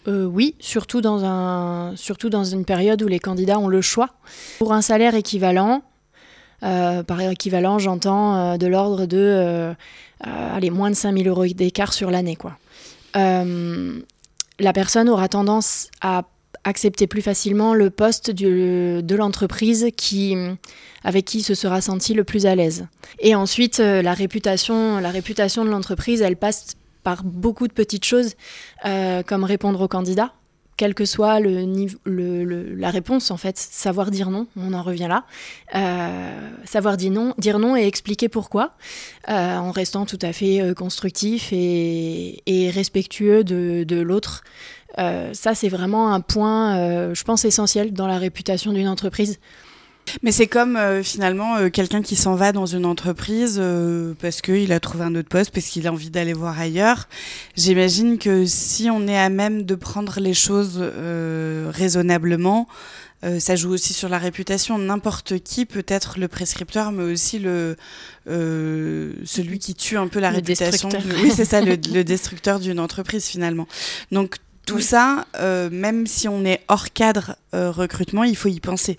Euh, 0.08 0.26
oui, 0.26 0.56
surtout 0.60 1.02
dans, 1.02 1.24
un, 1.26 1.96
surtout 1.96 2.30
dans 2.30 2.44
une 2.44 2.66
période 2.66 3.02
où 3.02 3.08
les 3.08 3.20
candidats 3.20 3.58
ont 3.58 3.68
le 3.68 3.82
choix. 3.82 4.10
Pour 4.60 4.74
un 4.74 4.82
salaire 4.82 5.16
équivalent, 5.16 5.82
par 6.62 7.20
équivalent, 7.20 7.78
j'entends 7.78 8.58
de 8.58 8.68
l'ordre 8.68 9.06
de 9.06 9.76
allez, 10.22 10.70
moins 10.70 10.90
de 10.90 10.96
5000 10.96 11.28
euros 11.28 11.46
d'écart 11.46 11.92
sur 11.92 12.10
l'année. 12.10 12.38
la 13.16 14.74
personne 14.74 15.10
aura 15.10 15.28
tendance 15.28 15.90
à 16.00 16.24
accepter 16.63 17.07
plus 17.07 17.21
facilement 17.21 17.74
le 17.74 17.89
poste 17.89 18.31
de 18.31 19.15
l'entreprise 19.15 19.88
qui, 19.95 20.36
avec 21.04 21.25
qui 21.25 21.42
se 21.42 21.56
sera 21.56 21.81
senti 21.81 22.13
le 22.13 22.24
plus 22.24 22.45
à 22.45 22.56
l'aise. 22.56 22.88
Et 23.19 23.36
ensuite, 23.36 23.80
euh, 23.80 24.01
la 24.01 24.13
réputation, 24.13 25.00
la 25.00 25.10
réputation 25.10 25.65
de 25.65 25.69
l'entreprise, 25.69 26.21
elle 26.21 26.38
passe 26.38 26.75
par 27.04 27.24
beaucoup 27.24 27.68
de 27.68 27.74
petites 27.74 28.06
choses, 28.06 28.33
euh, 28.86 29.24
comme 29.24 29.44
répondre 29.44 29.81
aux 29.81 29.89
candidats, 29.89 30.31
quelle 30.77 30.95
que 30.95 31.06
soit 31.06 31.39
le, 31.42 31.95
la 32.06 32.89
réponse, 32.89 33.30
en 33.30 33.38
fait, 33.38 33.57
savoir 33.57 34.10
dire 34.10 34.30
non, 34.31 34.48
on 34.56 34.74
en 34.74 34.81
revient 34.81 35.07
là, 35.10 35.25
euh, 35.75 36.50
savoir 36.63 36.95
dire 36.95 37.12
non, 37.12 37.36
dire 37.38 37.60
non 37.60 37.75
et 37.75 37.86
expliquer 37.86 38.30
pourquoi, 38.30 38.71
en 39.27 39.71
restant 39.71 40.06
tout 40.06 40.18
à 40.21 40.33
fait 40.33 40.74
constructif 40.75 41.50
et, 41.51 42.72
respectueux 42.74 43.43
de 43.43 44.01
l'autre. 44.01 44.43
Ça, 44.98 45.56
c'est 45.56 45.70
vraiment 45.70 46.14
un 46.14 46.22
point, 46.22 47.14
je 47.14 47.24
pense, 47.24 47.46
essentiel 47.46 47.94
dans 47.94 48.08
la 48.08 48.18
réputation 48.18 48.74
d'une 48.74 48.88
entreprise. 48.88 49.40
Mais 50.22 50.32
c'est 50.32 50.48
comme 50.48 50.76
euh, 50.76 51.04
finalement 51.04 51.58
euh, 51.58 51.70
quelqu'un 51.70 52.02
qui 52.02 52.16
s'en 52.16 52.36
va 52.36 52.52
dans 52.52 52.66
une 52.66 52.86
entreprise 52.86 53.58
euh, 53.60 54.14
parce 54.22 54.42
qu'il 54.42 54.72
a 54.72 54.80
trouvé 54.80 55.04
un 55.06 55.16
autre 55.16 55.30
poste, 55.30 55.52
parce 55.52 55.68
qu'il 55.68 55.88
a 55.88 55.92
envie 55.92 56.10
d'aller 56.10 56.34
voir 56.34 56.60
ailleurs. 56.60 57.08
J'imagine 57.56 58.18
que 58.18 58.46
si 58.46 58.90
on 58.90 59.08
est 59.08 59.18
à 59.18 59.30
même 59.30 59.64
de 59.64 59.76
prendre 59.76 60.20
les 60.20 60.34
choses 60.34 60.82
raisonnablement, 61.72 62.68
ça 63.40 63.56
joue 63.56 63.72
aussi 63.72 63.94
sur 63.94 64.10
la 64.10 64.18
réputation. 64.18 64.78
N'importe 64.78 65.40
qui 65.40 65.66
peut 65.66 65.86
être 65.88 66.20
le 66.20 66.28
prescripteur, 66.28 66.92
mais 66.92 67.04
aussi 67.04 67.40
le 67.40 67.78
celui 68.28 69.60
qui 69.60 69.74
tue 69.76 69.98
un 69.98 70.08
peu 70.08 70.20
la 70.20 70.30
réputation. 70.30 70.90
Oui, 71.22 71.32
c'est 71.34 71.46
ça, 71.46 71.62
le, 71.62 71.78
le 71.94 72.04
destructeur 72.04 72.60
d'une 72.60 72.80
entreprise 72.80 73.26
finalement. 73.26 73.68
Donc 74.12 74.38
tout 74.65 74.79
ça, 74.79 75.25
même 75.72 76.08
si 76.08 76.27
on 76.27 76.46
est 76.46 76.62
hors 76.67 76.91
cadre 76.91 77.36
recrutement, 77.53 78.24
il 78.24 78.36
faut 78.36 78.50
y 78.50 78.60
penser. 78.60 78.98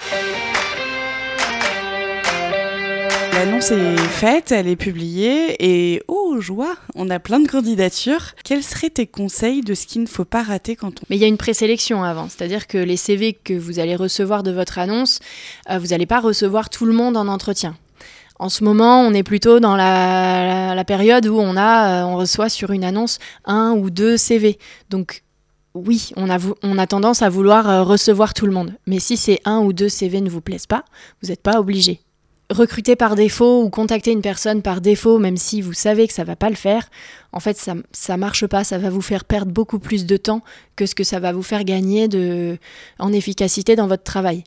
L'annonce 3.34 3.72
est 3.72 3.96
faite, 3.96 4.52
elle 4.52 4.68
est 4.68 4.76
publiée 4.76 5.56
et 5.58 6.02
oh 6.06 6.40
joie, 6.40 6.76
on 6.94 7.10
a 7.10 7.18
plein 7.18 7.40
de 7.40 7.48
candidatures. 7.48 8.34
Quels 8.44 8.62
seraient 8.62 8.90
tes 8.90 9.08
conseils 9.08 9.60
de 9.60 9.74
ce 9.74 9.86
qu'il 9.86 10.02
ne 10.02 10.06
faut 10.06 10.24
pas 10.24 10.44
rater 10.44 10.76
quand 10.76 11.00
on... 11.00 11.04
Mais 11.10 11.16
il 11.16 11.18
y 11.18 11.24
a 11.24 11.28
une 11.28 11.36
présélection 11.36 12.04
avant, 12.04 12.28
c'est-à-dire 12.28 12.68
que 12.68 12.78
les 12.78 12.96
CV 12.96 13.32
que 13.32 13.52
vous 13.52 13.80
allez 13.80 13.96
recevoir 13.96 14.44
de 14.44 14.52
votre 14.52 14.78
annonce, 14.78 15.18
euh, 15.68 15.78
vous 15.78 15.88
n'allez 15.88 16.06
pas 16.06 16.20
recevoir 16.20 16.70
tout 16.70 16.86
le 16.86 16.92
monde 16.92 17.16
en 17.16 17.26
entretien. 17.26 17.76
En 18.38 18.48
ce 18.48 18.62
moment, 18.62 19.00
on 19.00 19.12
est 19.12 19.24
plutôt 19.24 19.58
dans 19.58 19.76
la, 19.76 20.84
période 20.86 21.26
où 21.26 21.36
on, 21.36 21.56
a, 21.56 22.02
euh, 22.02 22.06
on 22.06 22.16
reçoit 22.16 22.48
sur 22.48 22.70
une 22.70 22.84
annonce 22.84 23.18
un 23.46 23.72
ou 23.72 23.90
deux 23.90 24.16
CV. 24.16 24.58
Donc 24.90 25.23
oui, 25.74 26.10
on 26.16 26.30
a, 26.30 26.86
tendance 26.86 27.22
à 27.22 27.28
vouloir 27.28 27.68
euh, 27.68 27.82
recevoir 27.82 28.32
tout 28.32 28.46
le 28.46 28.52
monde. 28.52 28.74
Mais 28.86 29.00
si 29.00 29.16
ces 29.16 29.40
un 29.44 29.58
ou 29.58 29.72
deux 29.72 29.88
CV 29.88 30.20
ne 30.20 30.30
vous 30.30 30.40
plaisent 30.40 30.66
pas, 30.66 30.84
vous 31.22 31.28
n'êtes 31.28 31.42
pas 31.42 31.58
obligé 31.58 32.00
recruter 32.50 32.94
par 32.94 33.14
défaut 33.14 33.62
ou 33.62 33.70
contacter 33.70 34.12
une 34.12 34.20
personne 34.20 34.60
par 34.60 34.82
défaut, 34.82 35.18
même 35.18 35.38
si 35.38 35.62
vous 35.62 35.72
savez 35.72 36.06
que 36.06 36.12
ça 36.12 36.24
va 36.24 36.36
pas 36.36 36.50
le 36.50 36.56
faire, 36.56 36.90
en 37.32 37.40
fait, 37.40 37.56
ça, 37.56 37.74
ça 37.90 38.18
marche 38.18 38.46
pas. 38.46 38.64
Ça 38.64 38.76
va 38.76 38.90
vous 38.90 39.00
faire 39.00 39.24
perdre 39.24 39.50
beaucoup 39.50 39.78
plus 39.78 40.04
de 40.04 40.16
temps 40.18 40.42
que 40.76 40.84
ce 40.84 40.94
que 40.94 41.04
ça 41.04 41.20
va 41.20 41.32
vous 41.32 41.42
faire 41.42 41.64
gagner 41.64 42.06
en 42.98 43.12
efficacité 43.12 43.76
dans 43.76 43.86
votre 43.86 44.04
travail. 44.04 44.44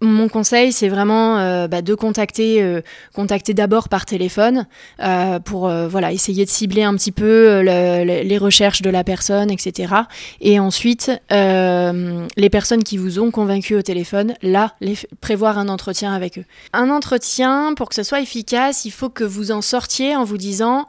Mon 0.00 0.28
conseil, 0.28 0.72
c'est 0.72 0.88
vraiment 0.88 1.38
euh, 1.38 1.68
bah, 1.68 1.82
de 1.82 1.94
contacter, 1.94 2.62
euh, 2.62 2.80
contacter 3.14 3.52
d'abord 3.52 3.88
par 3.90 4.06
téléphone 4.06 4.66
euh, 5.00 5.38
pour 5.40 5.70
voilà 5.88 6.12
essayer 6.12 6.44
de 6.44 6.50
cibler 6.50 6.82
un 6.82 6.94
petit 6.94 7.12
peu 7.12 7.60
les 7.60 8.38
recherches 8.38 8.82
de 8.82 8.90
la 8.90 9.04
personne, 9.04 9.50
etc. 9.50 9.94
Et 10.40 10.58
ensuite, 10.58 11.10
les 11.30 12.50
personnes 12.50 12.82
qui 12.82 12.96
vous 12.96 13.18
ont 13.18 13.30
convaincu 13.30 13.74
au 13.74 13.82
téléphone, 13.82 14.34
là, 14.42 14.74
prévoir 15.20 15.58
un 15.58 15.68
entretien 15.68 16.12
avec 16.12 16.38
eux. 16.38 16.44
Un 16.72 16.90
entretien, 16.90 17.74
pour 17.74 17.88
que 17.88 17.94
ce 17.94 18.02
soit 18.02 18.20
efficace, 18.20 18.84
il 18.84 18.90
faut 18.90 19.10
que 19.10 19.24
vous 19.24 19.50
en 19.50 19.60
sortiez 19.62 20.16
en 20.16 20.24
vous 20.24 20.38
disant 20.38 20.88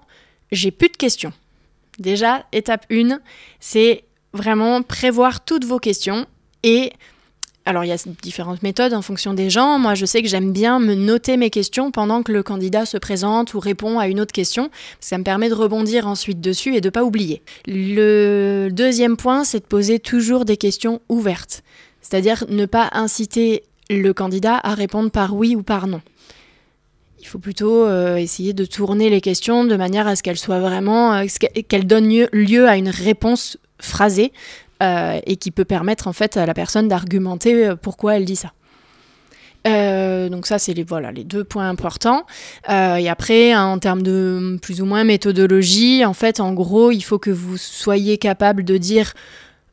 j'ai 0.51 0.71
plus 0.71 0.89
de 0.89 0.97
questions. 0.97 1.33
Déjà, 1.99 2.45
étape 2.51 2.85
1, 2.91 3.19
c'est 3.59 4.03
vraiment 4.33 4.81
prévoir 4.81 5.43
toutes 5.43 5.65
vos 5.65 5.79
questions 5.79 6.25
et 6.63 6.93
alors 7.65 7.85
il 7.85 7.89
y 7.89 7.91
a 7.91 7.97
différentes 8.21 8.63
méthodes 8.63 8.93
en 8.93 9.01
fonction 9.01 9.33
des 9.33 9.49
gens. 9.49 9.77
Moi 9.77 9.93
je 9.93 10.05
sais 10.05 10.21
que 10.21 10.27
j'aime 10.27 10.51
bien 10.51 10.79
me 10.79 10.95
noter 10.95 11.37
mes 11.37 11.49
questions 11.49 11.91
pendant 11.91 12.23
que 12.23 12.31
le 12.31 12.43
candidat 12.43 12.85
se 12.85 12.97
présente 12.97 13.53
ou 13.53 13.59
répond 13.59 13.99
à 13.99 14.07
une 14.07 14.19
autre 14.19 14.31
question. 14.31 14.71
Ça 14.99 15.17
me 15.17 15.23
permet 15.23 15.49
de 15.49 15.53
rebondir 15.53 16.07
ensuite 16.07 16.41
dessus 16.41 16.75
et 16.75 16.81
de 16.81 16.87
ne 16.87 16.91
pas 16.91 17.03
oublier. 17.03 17.43
Le 17.67 18.69
deuxième 18.71 19.15
point, 19.15 19.43
c'est 19.43 19.59
de 19.59 19.65
poser 19.65 19.99
toujours 19.99 20.45
des 20.45 20.57
questions 20.57 21.01
ouvertes. 21.07 21.63
C'est-à-dire 22.01 22.45
ne 22.49 22.65
pas 22.65 22.89
inciter 22.93 23.63
le 23.89 24.11
candidat 24.13 24.59
à 24.63 24.73
répondre 24.73 25.11
par 25.11 25.35
oui 25.35 25.55
ou 25.55 25.61
par 25.61 25.85
non. 25.85 26.01
Il 27.19 27.27
faut 27.27 27.37
plutôt 27.37 27.85
euh, 27.85 28.15
essayer 28.15 28.53
de 28.53 28.65
tourner 28.65 29.11
les 29.11 29.21
questions 29.21 29.63
de 29.63 29.75
manière 29.75 30.07
à 30.07 30.15
ce 30.15 30.23
qu'elles 30.23 30.39
soient 30.39 30.59
vraiment, 30.59 31.13
euh, 31.13 31.25
qu'elles 31.67 31.85
donnent 31.85 32.09
lieu 32.33 32.67
à 32.67 32.77
une 32.77 32.89
réponse 32.89 33.57
phrasée 33.79 34.31
et 35.25 35.35
qui 35.37 35.51
peut 35.51 35.65
permettre 35.65 36.07
en 36.07 36.13
fait 36.13 36.37
à 36.37 36.45
la 36.45 36.53
personne 36.53 36.87
d'argumenter 36.87 37.67
euh, 37.67 37.75
pourquoi 37.75 38.17
elle 38.17 38.25
dit 38.25 38.35
ça. 38.35 38.51
Euh, 39.67 40.27
donc 40.29 40.47
ça, 40.47 40.57
c'est 40.57 40.73
les, 40.73 40.83
voilà, 40.83 41.11
les 41.11 41.23
deux 41.23 41.43
points 41.43 41.69
importants. 41.69 42.25
et 42.67 43.09
après, 43.09 43.51
hein, 43.51 43.65
en 43.65 43.77
termes 43.77 44.01
de 44.01 44.57
plus 44.59 44.81
ou 44.81 44.85
moins 44.85 45.03
méthodologie, 45.03 46.03
en 46.03 46.13
fait, 46.13 46.39
en 46.39 46.53
gros, 46.53 46.91
il 46.91 47.01
faut 47.01 47.19
que 47.19 47.29
vous 47.29 47.57
soyez 47.57 48.17
capable 48.17 48.63
de 48.63 48.77
dire 48.77 49.13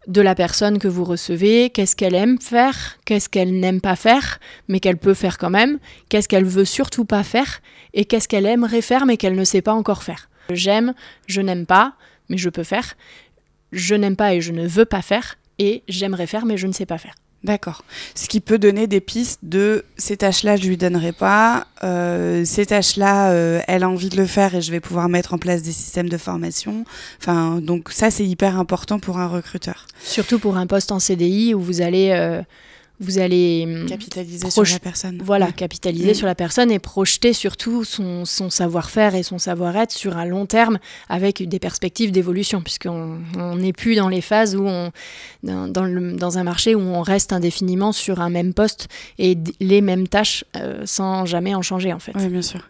de 0.08 0.22
la 0.22 0.34
personne 0.34 0.78
que 0.78 0.88
vous 0.88 1.04
recevez, 1.04 1.70
qu'est-ce 1.70 1.94
qu'elle 1.94 2.14
aime 2.14 2.40
faire, 2.40 2.98
qu'est-ce 3.04 3.28
qu'elle 3.28 3.60
n'aime 3.60 3.80
pas 3.80 3.94
faire, 3.94 4.40
mais 4.66 4.80
qu'elle 4.80 4.96
peut 4.96 5.14
faire 5.14 5.38
quand 5.38 5.50
même, 5.50 5.78
qu'est-ce 6.08 6.28
qu'elle 6.28 6.46
veut 6.46 6.64
surtout 6.64 7.04
pas 7.04 7.22
faire, 7.22 7.60
et 7.92 8.06
qu'est-ce 8.06 8.26
qu'elle 8.26 8.46
aimerait 8.46 8.80
faire 8.80 9.06
mais 9.06 9.18
qu'elle 9.18 9.36
ne 9.36 9.44
sait 9.44 9.62
pas 9.62 9.74
encore 9.74 10.02
faire. 10.02 10.30
J'aime, 10.50 10.94
je 11.26 11.42
n'aime 11.42 11.66
pas, 11.66 11.92
mais 12.30 12.38
je 12.38 12.48
peux 12.48 12.64
faire 12.64 12.94
je 13.72 13.94
n'aime 13.94 14.16
pas 14.16 14.34
et 14.34 14.40
je 14.40 14.52
ne 14.52 14.66
veux 14.66 14.84
pas 14.84 15.02
faire, 15.02 15.36
et 15.58 15.82
j'aimerais 15.88 16.26
faire 16.26 16.46
mais 16.46 16.56
je 16.56 16.66
ne 16.66 16.72
sais 16.72 16.86
pas 16.86 16.98
faire. 16.98 17.14
D'accord. 17.44 17.84
Ce 18.16 18.28
qui 18.28 18.40
peut 18.40 18.58
donner 18.58 18.88
des 18.88 19.00
pistes 19.00 19.40
de 19.44 19.84
ces 19.96 20.16
tâches-là, 20.16 20.56
je 20.56 20.66
lui 20.66 20.76
donnerai 20.76 21.12
pas. 21.12 21.68
Euh, 21.84 22.44
ces 22.44 22.66
tâches-là, 22.66 23.30
euh, 23.30 23.60
elle 23.68 23.84
a 23.84 23.88
envie 23.88 24.08
de 24.08 24.16
le 24.16 24.26
faire 24.26 24.56
et 24.56 24.60
je 24.60 24.72
vais 24.72 24.80
pouvoir 24.80 25.08
mettre 25.08 25.34
en 25.34 25.38
place 25.38 25.62
des 25.62 25.70
systèmes 25.70 26.08
de 26.08 26.18
formation. 26.18 26.84
Enfin, 27.20 27.60
donc 27.62 27.90
ça, 27.92 28.10
c'est 28.10 28.26
hyper 28.26 28.58
important 28.58 28.98
pour 28.98 29.18
un 29.18 29.28
recruteur. 29.28 29.86
Surtout 30.02 30.40
pour 30.40 30.56
un 30.56 30.66
poste 30.66 30.90
en 30.90 30.98
CDI 30.98 31.54
où 31.54 31.60
vous 31.60 31.80
allez 31.80 32.10
euh, 32.10 32.42
vous 33.00 33.18
allez 33.18 33.64
hum, 33.66 33.86
capitaliser 33.86 34.50
sur 34.50 34.64
la 34.64 34.78
personne. 34.78 35.20
Voilà, 35.22 35.52
capitaliser 35.52 36.10
mm. 36.10 36.14
sur 36.14 36.26
la 36.26 36.34
personne 36.34 36.70
et 36.70 36.78
projeter 36.78 37.32
surtout 37.32 37.84
son, 37.84 38.24
son 38.24 38.50
savoir-faire 38.50 39.14
et 39.14 39.22
son 39.22 39.38
savoir-être 39.38 39.92
sur 39.92 40.16
un 40.16 40.24
long 40.24 40.46
terme 40.46 40.78
avec 41.08 41.48
des 41.48 41.58
perspectives 41.58 42.10
d'évolution, 42.10 42.60
puisqu'on 42.60 43.18
n'est 43.56 43.72
plus 43.72 43.94
dans 43.94 44.08
les 44.08 44.20
phases 44.20 44.56
où 44.56 44.66
on, 44.66 44.90
dans, 45.42 45.68
dans, 45.68 46.38
un 46.38 46.44
marché 46.44 46.74
où 46.74 46.80
on 46.80 47.02
reste 47.02 47.32
indéfiniment 47.32 47.92
sur 47.92 48.20
un 48.20 48.30
même 48.30 48.52
poste 48.54 48.88
et 49.18 49.38
les 49.60 49.80
mêmes 49.80 50.08
tâches 50.08 50.44
euh, 50.56 50.82
sans 50.84 51.24
jamais 51.24 51.54
en 51.54 51.62
changer 51.62 51.92
en 51.92 51.98
fait. 51.98 52.12
Oui, 52.16 52.28
bien 52.28 52.42
sûr. 52.42 52.62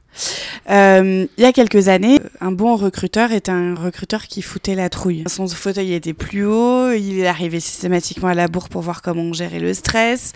Euh, 0.70 1.26
il 1.36 1.42
y 1.42 1.46
a 1.46 1.52
quelques 1.52 1.88
années, 1.88 2.20
un 2.40 2.52
bon 2.52 2.76
recruteur 2.76 3.32
était 3.32 3.50
un 3.50 3.74
recruteur 3.74 4.26
qui 4.26 4.42
foutait 4.42 4.74
la 4.74 4.88
trouille. 4.88 5.24
Son 5.26 5.46
fauteuil 5.46 5.94
était 5.94 6.12
plus 6.12 6.44
haut, 6.44 6.90
il 6.92 7.24
arrivait 7.26 7.60
systématiquement 7.60 8.28
à 8.28 8.34
la 8.34 8.48
bourre 8.48 8.68
pour 8.68 8.82
voir 8.82 9.00
comment 9.00 9.22
on 9.22 9.32
gérait 9.32 9.60
le 9.60 9.72
stress. 9.74 10.32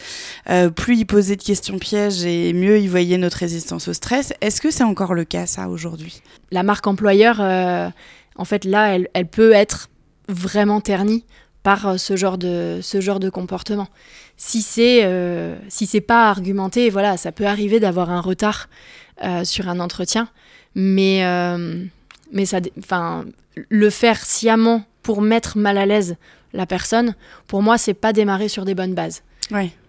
Euh, 0.48 0.70
plus 0.70 0.98
il 0.98 1.04
posait 1.04 1.36
de 1.36 1.42
questions 1.42 1.78
pièges 1.78 2.24
et 2.24 2.52
mieux 2.52 2.78
il 2.78 2.88
voyait 2.88 3.18
notre 3.18 3.38
résistance 3.38 3.88
au 3.88 3.92
stress. 3.92 4.32
Est-ce 4.40 4.60
que 4.60 4.70
c'est 4.70 4.84
encore 4.84 5.14
le 5.14 5.24
cas 5.24 5.46
ça 5.46 5.68
aujourd'hui? 5.68 6.22
La 6.50 6.62
marque 6.62 6.86
employeur, 6.86 7.38
euh, 7.40 7.88
en 8.36 8.44
fait 8.44 8.64
là, 8.64 8.94
elle, 8.94 9.08
elle, 9.14 9.26
peut 9.26 9.52
être 9.52 9.90
vraiment 10.28 10.80
ternie 10.80 11.24
par 11.62 11.98
ce 12.00 12.16
genre 12.16 12.38
de, 12.38 12.80
ce 12.82 13.00
genre 13.00 13.20
de 13.20 13.30
comportement. 13.30 13.88
Si 14.36 14.62
c'est 14.62 15.08
si 15.68 15.86
c'est 15.86 16.00
pas 16.00 16.28
argumenté, 16.28 16.90
voilà, 16.90 17.16
ça 17.16 17.30
peut 17.30 17.46
arriver 17.46 17.78
d'avoir 17.78 18.10
un 18.10 18.20
retard. 18.20 18.68
Euh, 19.22 19.44
sur 19.44 19.68
un 19.68 19.78
entretien. 19.78 20.28
Mais, 20.74 21.24
euh, 21.24 21.84
mais 22.32 22.44
ça, 22.44 22.58
enfin, 22.78 23.24
le 23.68 23.88
faire 23.88 24.24
sciemment 24.24 24.82
pour 25.04 25.22
mettre 25.22 25.58
mal 25.58 25.78
à 25.78 25.86
l'aise 25.86 26.16
la 26.52 26.66
personne, 26.66 27.14
pour 27.46 27.62
moi, 27.62 27.78
c'est 27.78 27.94
pas 27.94 28.12
démarrer 28.12 28.48
sur 28.48 28.64
des 28.64 28.74
bonnes 28.74 28.94
bases. 28.94 29.22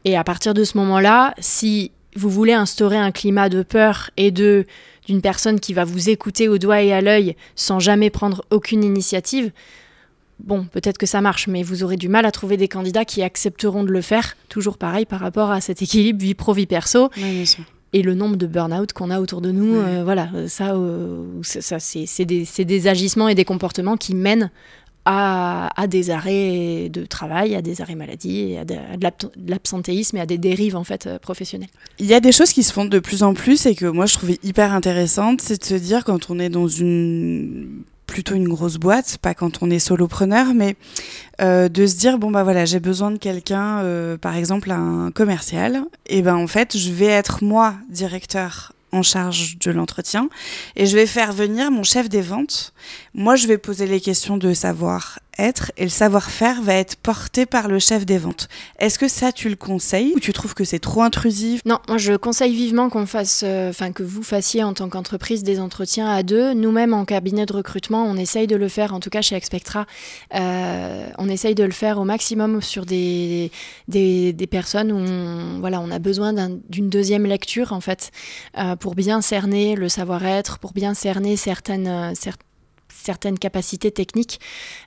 Et 0.05 0.15
à 0.15 0.23
partir 0.23 0.53
de 0.53 0.63
ce 0.63 0.77
moment-là, 0.77 1.33
si 1.39 1.91
vous 2.15 2.29
voulez 2.29 2.53
instaurer 2.53 2.97
un 2.97 3.11
climat 3.11 3.49
de 3.49 3.63
peur 3.63 4.11
et 4.17 4.29
de 4.29 4.65
d'une 5.07 5.21
personne 5.21 5.59
qui 5.59 5.73
va 5.73 5.83
vous 5.83 6.09
écouter 6.09 6.47
au 6.47 6.57
doigt 6.57 6.81
et 6.81 6.93
à 6.93 7.01
l'œil 7.01 7.35
sans 7.55 7.79
jamais 7.79 8.09
prendre 8.09 8.45
aucune 8.51 8.83
initiative, 8.83 9.51
bon, 10.39 10.65
peut-être 10.65 10.97
que 10.97 11.05
ça 11.05 11.21
marche, 11.21 11.47
mais 11.47 11.63
vous 11.63 11.83
aurez 11.83 11.97
du 11.97 12.07
mal 12.07 12.25
à 12.25 12.31
trouver 12.31 12.55
des 12.55 12.67
candidats 12.67 13.03
qui 13.03 13.23
accepteront 13.23 13.83
de 13.83 13.91
le 13.91 14.01
faire, 14.01 14.37
toujours 14.47 14.77
pareil 14.77 15.05
par 15.05 15.19
rapport 15.19 15.49
à 15.49 15.59
cet 15.59 15.81
équilibre 15.81 16.21
vie 16.21 16.35
pro-vie 16.35 16.67
perso. 16.67 17.09
bien 17.31 17.45
sûr 17.45 17.63
et 17.93 18.01
le 18.01 18.15
nombre 18.15 18.35
de 18.35 18.47
burn-out 18.47 18.91
qu'on 18.91 19.11
a 19.11 19.21
autour 19.21 19.41
de 19.41 19.51
nous. 19.51 19.75
Euh, 19.75 20.03
voilà, 20.03 20.29
ça, 20.47 20.73
euh, 20.73 21.39
ça 21.43 21.79
c'est 21.79 22.25
des, 22.25 22.45
des, 22.65 22.87
agissements 22.87 23.27
et 23.27 23.35
des 23.35 23.45
comportements 23.45 23.97
qui 23.97 24.15
mènent 24.15 24.49
à, 25.05 25.69
à, 25.79 25.87
des 25.87 26.09
arrêts 26.09 26.89
de 26.89 27.05
travail, 27.05 27.55
à 27.55 27.61
des 27.61 27.81
arrêts 27.81 27.95
maladie, 27.95 28.57
à 28.57 28.65
de, 28.65 28.75
l'absentéisme 29.47 30.17
et 30.17 30.21
à 30.21 30.25
des 30.25 30.37
dérives 30.37 30.75
en 30.75 30.83
fait 30.83 31.07
euh, 31.07 31.19
professionnelles. 31.19 31.69
Il 31.99 32.05
y 32.05 32.13
a 32.13 32.19
des 32.19 32.31
choses 32.31 32.51
qui 32.51 32.63
se 32.63 32.73
font 32.73 32.85
de 32.85 32.99
plus 32.99 33.23
en 33.23 33.33
plus 33.33 33.65
et 33.65 33.75
que 33.75 33.85
moi 33.85 34.05
je 34.05 34.15
trouvais 34.15 34.39
hyper 34.43 34.73
intéressantes, 34.73 35.41
c'est 35.41 35.59
de 35.59 35.65
se 35.65 35.75
dire 35.75 36.03
quand 36.03 36.29
on 36.29 36.39
est 36.39 36.49
dans 36.49 36.67
une 36.67 37.83
plutôt 38.13 38.35
une 38.35 38.47
grosse 38.47 38.77
boîte, 38.77 39.17
pas 39.17 39.33
quand 39.33 39.63
on 39.63 39.71
est 39.71 39.79
solopreneur, 39.79 40.53
mais 40.53 40.75
euh, 41.41 41.67
de 41.67 41.87
se 41.87 41.95
dire 41.95 42.19
bon 42.19 42.29
bah 42.29 42.43
voilà 42.43 42.63
j'ai 42.63 42.79
besoin 42.79 43.09
de 43.09 43.17
quelqu'un, 43.17 43.79
euh, 43.79 44.17
par 44.17 44.35
exemple 44.35 44.69
un 44.69 45.09
commercial, 45.09 45.81
et 46.05 46.21
ben 46.21 46.35
en 46.35 46.45
fait 46.45 46.77
je 46.77 46.91
vais 46.91 47.07
être 47.07 47.43
moi 47.43 47.73
directeur 47.89 48.73
en 48.91 49.01
charge 49.01 49.57
de 49.57 49.71
l'entretien 49.71 50.29
et 50.75 50.85
je 50.85 50.95
vais 50.95 51.07
faire 51.07 51.33
venir 51.33 51.71
mon 51.71 51.81
chef 51.81 52.07
des 52.07 52.21
ventes. 52.21 52.75
Moi 53.15 53.35
je 53.35 53.47
vais 53.47 53.57
poser 53.57 53.87
les 53.87 53.99
questions 53.99 54.37
de 54.37 54.53
savoir 54.53 55.17
être 55.37 55.71
et 55.77 55.83
le 55.83 55.89
savoir-faire 55.89 56.61
va 56.61 56.75
être 56.75 56.95
porté 56.95 57.45
par 57.45 57.67
le 57.67 57.79
chef 57.79 58.05
des 58.05 58.17
ventes. 58.17 58.47
Est-ce 58.79 58.99
que 58.99 59.07
ça 59.07 59.31
tu 59.31 59.49
le 59.49 59.55
conseilles 59.55 60.13
ou 60.15 60.19
tu 60.19 60.33
trouves 60.33 60.53
que 60.53 60.63
c'est 60.63 60.79
trop 60.79 61.01
intrusif? 61.01 61.61
Non, 61.65 61.79
moi 61.87 61.97
je 61.97 62.13
conseille 62.13 62.55
vivement 62.55 62.89
qu'on 62.89 63.05
fasse, 63.05 63.43
euh, 63.43 63.69
enfin 63.69 63.91
que 63.91 64.03
vous 64.03 64.23
fassiez 64.23 64.63
en 64.63 64.73
tant 64.73 64.89
qu'entreprise 64.89 65.43
des 65.43 65.59
entretiens 65.59 66.07
à 66.07 66.23
deux. 66.23 66.53
Nous-mêmes 66.53 66.93
en 66.93 67.05
cabinet 67.05 67.45
de 67.45 67.53
recrutement, 67.53 68.05
on 68.05 68.15
essaye 68.15 68.47
de 68.47 68.55
le 68.55 68.67
faire, 68.67 68.93
en 68.93 68.99
tout 68.99 69.09
cas 69.09 69.21
chez 69.21 69.35
Expectra, 69.35 69.85
euh, 70.35 71.09
on 71.17 71.29
essaye 71.29 71.55
de 71.55 71.63
le 71.63 71.71
faire 71.71 71.99
au 71.99 72.05
maximum 72.05 72.61
sur 72.61 72.85
des, 72.85 73.51
des, 73.87 74.47
personnes 74.49 74.91
où 74.91 74.97
on, 74.97 75.59
voilà, 75.59 75.79
on 75.79 75.89
a 75.89 75.99
besoin 75.99 76.33
d'une 76.69 76.89
deuxième 76.89 77.25
lecture 77.25 77.73
en 77.73 77.81
fait 77.81 78.11
euh, 78.57 78.75
pour 78.75 78.93
bien 78.93 79.21
cerner 79.21 79.75
le 79.75 79.89
savoir-être, 79.89 80.59
pour 80.59 80.73
bien 80.73 80.93
cerner 80.93 81.37
certaines, 81.37 82.13
certaines 82.13 82.52
certaines 83.03 83.39
capacités 83.39 83.91
techniques. 83.91 84.39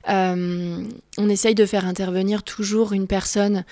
Euh, 0.09 0.83
on 1.17 1.29
essaye 1.29 1.55
de 1.55 1.65
faire 1.65 1.85
intervenir 1.85 2.43
toujours 2.43 2.93
une 2.93 3.07
personne 3.07 3.63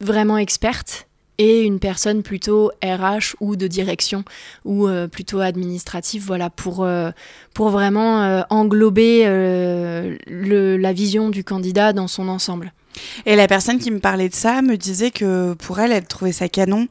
vraiment 0.00 0.38
experte 0.38 1.06
et 1.38 1.62
une 1.62 1.78
personne 1.78 2.22
plutôt 2.22 2.72
RH 2.82 3.36
ou 3.40 3.54
de 3.54 3.68
direction 3.68 4.24
ou 4.64 4.88
euh, 4.88 5.06
plutôt 5.06 5.40
administrative, 5.40 6.24
voilà, 6.26 6.50
pour, 6.50 6.84
euh, 6.84 7.10
pour 7.54 7.70
vraiment 7.70 8.44
englober 8.50 9.24
la 10.26 10.92
vision 10.92 11.30
du 11.30 11.44
candidat 11.44 11.92
dans 11.92 12.08
son 12.08 12.28
ensemble. 12.28 12.72
Et 13.26 13.36
la 13.36 13.46
personne 13.46 13.78
qui 13.78 13.90
me 13.90 14.00
parlait 14.00 14.28
de 14.28 14.34
ça 14.34 14.62
me 14.62 14.76
disait 14.76 15.10
que 15.10 15.54
pour 15.54 15.80
elle, 15.80 15.92
elle 15.92 16.06
trouvait 16.06 16.32
ça 16.32 16.48
canon 16.48 16.88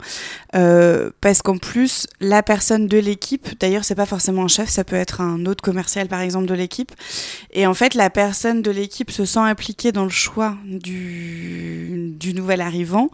euh, 0.54 1.10
parce 1.20 1.42
qu'en 1.42 1.58
plus, 1.58 2.06
la 2.20 2.42
personne 2.42 2.86
de 2.86 2.98
l'équipe, 2.98 3.48
d'ailleurs, 3.60 3.84
c'est 3.84 3.94
pas 3.94 4.06
forcément 4.06 4.44
un 4.44 4.48
chef, 4.48 4.68
ça 4.68 4.84
peut 4.84 4.96
être 4.96 5.20
un 5.20 5.46
autre 5.46 5.62
commercial 5.62 6.08
par 6.08 6.20
exemple 6.20 6.46
de 6.46 6.54
l'équipe. 6.54 6.92
Et 7.52 7.66
en 7.66 7.74
fait, 7.74 7.94
la 7.94 8.10
personne 8.10 8.62
de 8.62 8.70
l'équipe 8.70 9.10
se 9.10 9.24
sent 9.24 9.40
impliquée 9.40 9.92
dans 9.92 10.04
le 10.04 10.10
choix 10.10 10.56
du, 10.64 12.14
nouvel 12.34 12.60
arrivant 12.60 13.10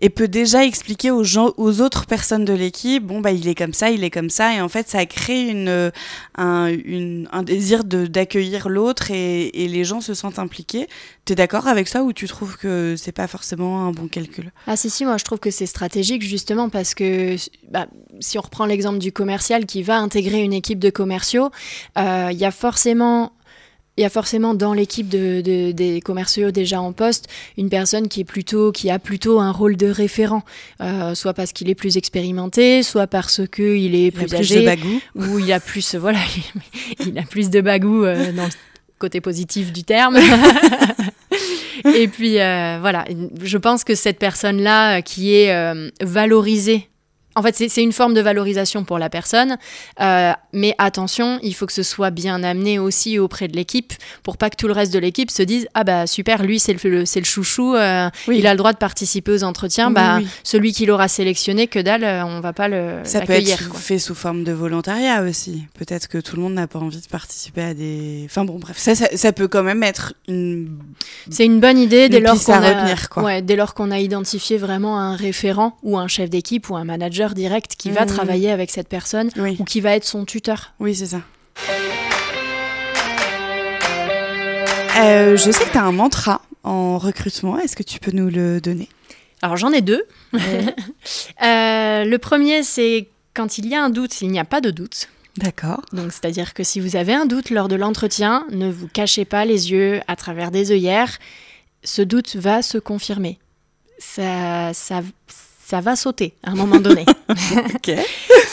et 0.00 0.10
peut 0.10 0.28
déjà 0.28 0.64
expliquer 0.64 1.10
aux 1.10 1.24
gens, 1.24 1.52
aux 1.56 1.80
autres 1.80 2.06
personnes 2.06 2.44
de 2.44 2.52
l'équipe, 2.52 3.04
bon 3.04 3.20
bah 3.20 3.32
il 3.32 3.48
est 3.48 3.54
comme 3.54 3.72
ça, 3.72 3.90
il 3.90 4.04
est 4.04 4.10
comme 4.10 4.28
ça, 4.28 4.54
et 4.54 4.60
en 4.60 4.68
fait, 4.68 4.88
ça 4.88 5.04
crée 5.06 5.48
une, 5.48 5.90
un, 6.36 6.66
une, 6.68 7.28
un 7.32 7.42
désir 7.42 7.82
d'accueillir 7.82 8.68
l'autre 8.68 9.10
et, 9.10 9.64
et 9.64 9.68
les 9.68 9.84
gens 9.84 10.00
se 10.02 10.12
sentent 10.12 10.38
impliqués. 10.38 10.86
T'es 11.24 11.34
d'accord 11.34 11.66
avec 11.66 11.88
ça 11.88 12.02
ou 12.02 12.12
tu 12.12 12.26
trouves 12.26 12.37
trouves 12.38 12.56
que 12.56 12.94
c'est 12.96 13.12
pas 13.12 13.26
forcément 13.26 13.84
un 13.84 13.90
bon 13.90 14.06
calcul. 14.06 14.52
Ah 14.68 14.76
si 14.76 14.90
si, 14.90 15.04
moi 15.04 15.16
je 15.16 15.24
trouve 15.24 15.40
que 15.40 15.50
c'est 15.50 15.66
stratégique 15.66 16.22
justement 16.22 16.68
parce 16.68 16.94
que 16.94 17.34
bah, 17.68 17.88
si 18.20 18.38
on 18.38 18.42
reprend 18.42 18.64
l'exemple 18.64 18.98
du 18.98 19.10
commercial 19.10 19.66
qui 19.66 19.82
va 19.82 19.98
intégrer 19.98 20.42
une 20.42 20.52
équipe 20.52 20.78
de 20.78 20.90
commerciaux, 20.90 21.50
euh, 21.98 22.28
il 22.30 22.38
y 22.38 22.44
a 22.44 22.52
forcément 22.52 23.32
il 23.96 24.02
y 24.02 24.04
a 24.04 24.10
forcément 24.10 24.54
dans 24.54 24.72
l'équipe 24.72 25.08
de, 25.08 25.72
des 25.72 26.00
commerciaux 26.00 26.52
déjà 26.52 26.80
en 26.80 26.92
poste 26.92 27.26
une 27.56 27.68
personne 27.68 28.06
qui 28.06 28.20
est 28.20 28.24
plutôt 28.24 28.70
qui 28.70 28.88
a 28.90 29.00
plutôt 29.00 29.40
un 29.40 29.50
rôle 29.50 29.76
de 29.76 29.88
référent, 29.88 30.44
euh, 30.80 31.16
soit 31.16 31.34
parce 31.34 31.52
qu'il 31.52 31.68
est 31.68 31.74
plus 31.74 31.96
expérimenté, 31.96 32.84
soit 32.84 33.08
parce 33.08 33.40
que 33.50 33.76
il 33.76 33.96
est 33.96 34.12
plus, 34.12 34.32
âgé, 34.32 34.78
ou 35.16 35.40
il 35.40 35.52
a 35.52 35.58
plus 35.58 35.96
voilà, 35.96 36.20
il, 37.00 37.18
a 37.18 37.22
plus 37.22 37.50
de 37.50 37.60
bagou 37.60 38.04
euh, 38.04 38.30
dans 38.30 38.48
côté 38.98 39.20
positif 39.20 39.72
du 39.72 39.84
terme. 39.84 40.18
Et 41.94 42.08
puis 42.08 42.40
euh, 42.40 42.78
voilà, 42.80 43.04
je 43.42 43.58
pense 43.58 43.84
que 43.84 43.94
cette 43.94 44.18
personne-là 44.18 45.00
qui 45.02 45.34
est 45.34 45.90
valorisée 46.02 46.88
en 47.38 47.42
fait, 47.42 47.54
c'est 47.54 47.82
une 47.82 47.92
forme 47.92 48.14
de 48.14 48.20
valorisation 48.20 48.82
pour 48.82 48.98
la 48.98 49.08
personne, 49.08 49.58
euh, 50.00 50.32
mais 50.52 50.74
attention, 50.78 51.38
il 51.42 51.54
faut 51.54 51.66
que 51.66 51.72
ce 51.72 51.84
soit 51.84 52.10
bien 52.10 52.42
amené 52.42 52.80
aussi 52.80 53.18
auprès 53.18 53.46
de 53.46 53.54
l'équipe 53.54 53.92
pour 54.24 54.36
pas 54.36 54.50
que 54.50 54.56
tout 54.56 54.66
le 54.66 54.72
reste 54.72 54.92
de 54.92 54.98
l'équipe 54.98 55.30
se 55.30 55.42
dise 55.44 55.68
ah 55.74 55.84
bah 55.84 56.06
super, 56.08 56.42
lui 56.42 56.58
c'est 56.58 56.82
le, 56.82 57.06
c'est 57.06 57.20
le 57.20 57.24
chouchou, 57.24 57.76
euh, 57.76 58.10
il 58.26 58.46
a 58.46 58.52
le 58.52 58.58
droit 58.58 58.72
de 58.72 58.78
participer 58.78 59.30
aux 59.32 59.44
entretiens, 59.44 59.90
bah 59.90 60.18
celui 60.42 60.72
qui 60.72 60.84
l'aura 60.84 61.06
sélectionné, 61.06 61.68
que 61.68 61.78
dalle, 61.78 62.02
euh, 62.02 62.24
on 62.24 62.40
va 62.40 62.52
pas 62.52 62.66
le 62.66 63.00
Ça 63.04 63.20
peut 63.20 63.34
être 63.34 63.76
fait 63.76 63.98
sous 64.00 64.16
forme 64.16 64.42
de 64.42 64.52
volontariat 64.52 65.22
aussi. 65.22 65.64
Peut-être 65.78 66.08
que 66.08 66.18
tout 66.18 66.34
le 66.34 66.42
monde 66.42 66.54
n'a 66.54 66.66
pas 66.66 66.80
envie 66.80 67.00
de 67.00 67.06
participer 67.06 67.62
à 67.62 67.74
des. 67.74 68.22
Enfin 68.24 68.44
bon, 68.44 68.58
bref, 68.58 68.78
ça, 68.78 68.94
ça, 68.94 69.32
peut 69.32 69.46
quand 69.46 69.62
même 69.62 69.82
être 69.82 70.14
une. 70.26 70.78
C'est 71.30 71.44
une 71.44 71.60
bonne 71.60 71.78
idée 71.78 72.08
dès 72.08 72.20
lors 72.20 72.42
qu'on 72.42 72.52
a, 72.52 73.22
Ouais, 73.22 73.42
dès 73.42 73.56
lors 73.56 73.74
qu'on 73.74 73.90
a 73.90 73.98
identifié 73.98 74.56
vraiment 74.56 74.98
un 74.98 75.14
référent 75.14 75.76
ou 75.82 75.98
un 75.98 76.08
chef 76.08 76.30
d'équipe 76.30 76.68
ou 76.70 76.76
un 76.76 76.84
manager 76.84 77.27
direct 77.34 77.76
qui 77.76 77.90
va 77.90 78.04
mmh. 78.04 78.08
travailler 78.08 78.50
avec 78.50 78.70
cette 78.70 78.88
personne 78.88 79.30
ou 79.58 79.64
qui 79.64 79.80
va 79.80 79.94
être 79.94 80.04
son 80.04 80.24
tuteur. 80.24 80.74
Oui, 80.80 80.94
c'est 80.94 81.06
ça. 81.06 81.20
Euh, 84.98 85.36
je 85.36 85.50
sais 85.50 85.64
que 85.64 85.70
tu 85.70 85.78
as 85.78 85.84
un 85.84 85.92
mantra 85.92 86.42
en 86.64 86.98
recrutement. 86.98 87.58
Est-ce 87.58 87.76
que 87.76 87.82
tu 87.82 88.00
peux 88.00 88.10
nous 88.10 88.30
le 88.30 88.60
donner? 88.60 88.88
Alors 89.42 89.56
j'en 89.56 89.72
ai 89.72 89.80
deux. 89.80 90.04
Euh, 91.40 92.04
le 92.04 92.16
premier, 92.16 92.64
c'est 92.64 93.08
quand 93.32 93.58
il 93.58 93.66
y 93.68 93.74
a 93.76 93.82
un 93.82 93.90
doute, 93.90 94.20
il 94.20 94.30
n'y 94.30 94.40
a 94.40 94.44
pas 94.44 94.60
de 94.60 94.70
doute. 94.70 95.08
D'accord. 95.36 95.82
Donc, 95.92 96.12
c'est-à-dire 96.12 96.52
que 96.52 96.64
si 96.64 96.80
vous 96.80 96.96
avez 96.96 97.14
un 97.14 97.24
doute 97.24 97.50
lors 97.50 97.68
de 97.68 97.76
l'entretien, 97.76 98.44
ne 98.50 98.68
vous 98.68 98.88
cachez 98.88 99.24
pas 99.24 99.44
les 99.44 99.70
yeux 99.70 100.00
à 100.08 100.16
travers 100.16 100.50
des 100.50 100.72
œillères. 100.72 101.18
Ce 101.84 102.02
doute 102.02 102.34
va 102.34 102.62
se 102.62 102.76
confirmer. 102.78 103.38
Ça, 103.98 104.74
ça, 104.74 105.02
ça 105.68 105.82
va 105.82 105.96
sauter 105.96 106.32
à 106.42 106.52
un 106.52 106.54
moment 106.54 106.80
donné. 106.80 107.04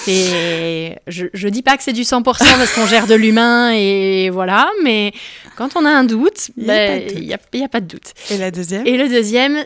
je, 0.05 1.25
je 1.33 1.47
dis 1.47 1.61
pas 1.61 1.77
que 1.77 1.83
c'est 1.83 1.93
du 1.93 2.01
100% 2.01 2.23
parce 2.23 2.73
qu'on 2.73 2.85
gère 2.87 3.07
de 3.07 3.15
l'humain 3.15 3.71
et 3.71 4.29
voilà, 4.29 4.69
mais 4.83 5.13
quand 5.55 5.77
on 5.77 5.85
a 5.85 5.89
un 5.89 6.03
doute, 6.03 6.49
il 6.57 6.63
n'y 6.63 6.67
ben, 6.67 7.63
a, 7.63 7.67
pas 7.69 7.79
de 7.79 7.85
doute. 7.85 8.11
Et 8.29 8.37
la 8.37 8.51
deuxième? 8.51 8.85
Et 8.85 8.97
le 8.97 9.07
deuxième, 9.07 9.65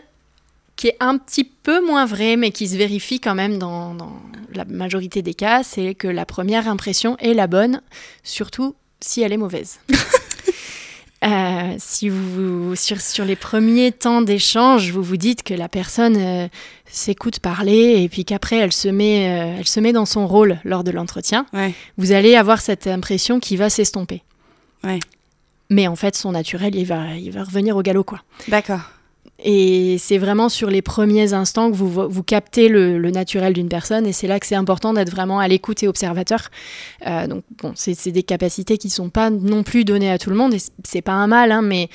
qui 0.76 0.88
est 0.88 0.96
un 1.00 1.18
petit 1.18 1.42
peu 1.42 1.84
moins 1.84 2.06
vrai, 2.06 2.36
mais 2.36 2.52
qui 2.52 2.68
se 2.68 2.76
vérifie 2.76 3.18
quand 3.18 3.34
même 3.34 3.58
dans, 3.58 3.94
dans 3.94 4.12
la 4.54 4.64
majorité 4.64 5.20
des 5.20 5.34
cas, 5.34 5.64
c'est 5.64 5.96
que 5.96 6.06
la 6.06 6.26
première 6.26 6.68
impression 6.68 7.16
est 7.18 7.34
la 7.34 7.48
bonne, 7.48 7.82
surtout 8.22 8.76
si 9.00 9.22
elle 9.22 9.32
est 9.32 9.38
mauvaise. 9.38 9.80
Euh, 11.22 11.74
si 11.76 12.08
vous 12.08 12.74
sur, 12.76 12.98
sur, 12.98 13.26
les 13.26 13.36
premiers 13.36 13.92
temps 13.92 14.22
d'échange, 14.22 14.90
vous 14.90 15.02
vous 15.02 15.18
dites 15.18 15.42
que 15.42 15.52
la 15.52 15.68
personne 15.68 16.16
euh, 16.16 16.48
s'écoute 16.86 17.40
parler 17.40 18.02
et 18.02 18.08
puis 18.08 18.24
qu'après 18.24 18.56
elle 18.56 18.72
se 18.72 18.88
met 18.88 19.28
euh, 19.28 19.56
elle 19.58 19.68
se 19.68 19.80
met 19.80 19.92
dans 19.92 20.06
son 20.06 20.26
rôle 20.26 20.58
lors 20.64 20.82
de 20.82 20.90
l'entretien, 20.90 21.44
vous 21.98 22.12
allez 22.12 22.36
avoir 22.36 22.62
cette 22.62 22.86
impression 22.86 23.38
qui 23.38 23.56
va 23.56 23.68
s'estomper. 23.68 24.22
Mais 25.68 25.86
en 25.86 25.94
fait, 25.94 26.16
son 26.16 26.32
naturel, 26.32 26.74
il 26.74 26.86
va 26.86 27.14
il 27.14 27.32
va 27.32 27.44
revenir 27.44 27.76
au 27.76 27.82
galop 27.82 28.04
quoi. 28.04 28.22
D'accord. 28.48 28.80
Et 29.42 29.96
c'est 29.98 30.18
vraiment 30.18 30.48
sur 30.48 30.68
les 30.68 30.82
premiers 30.82 31.32
instants 31.32 31.70
que 31.70 31.76
vous, 31.76 31.88
vous 31.88 32.22
captez 32.22 32.68
le, 32.68 32.98
naturel 33.10 33.52
d'une 33.52 33.68
personne. 33.68 34.06
Et 34.06 34.12
c'est 34.12 34.26
là 34.26 34.38
que 34.38 34.46
c'est 34.46 34.54
important 34.54 34.92
d'être 34.92 35.10
vraiment 35.10 35.38
à 35.38 35.48
l'écoute 35.48 35.82
et 35.82 35.88
observateur. 35.88 36.50
Euh, 37.06 37.26
donc, 37.26 37.44
bon, 37.62 37.72
c'est 37.74 38.10
des 38.10 38.22
capacités 38.22 38.78
qui 38.78 38.88
ne 38.88 38.92
sont 38.92 39.08
pas 39.08 39.30
non 39.30 39.62
plus 39.62 39.84
données 39.84 40.10
à 40.10 40.18
tout 40.18 40.30
le 40.30 40.36
monde. 40.36 40.54
Et 40.54 40.58
c'est 40.84 41.02
pas 41.02 41.12
un 41.12 41.26
mal, 41.26 41.52
hein, 41.52 41.62
mais 41.62 41.88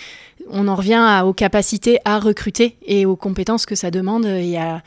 on 0.49 0.67
en 0.67 0.75
revient 0.75 1.21
aux 1.25 1.33
capacités 1.33 1.99
à 2.05 2.19
recruter 2.19 2.77
et 2.85 3.05
aux 3.05 3.15
compétences 3.15 3.65
que 3.65 3.75
ça 3.75 3.91
demande 3.91 4.25
et 4.25 4.57
à, 4.57 4.81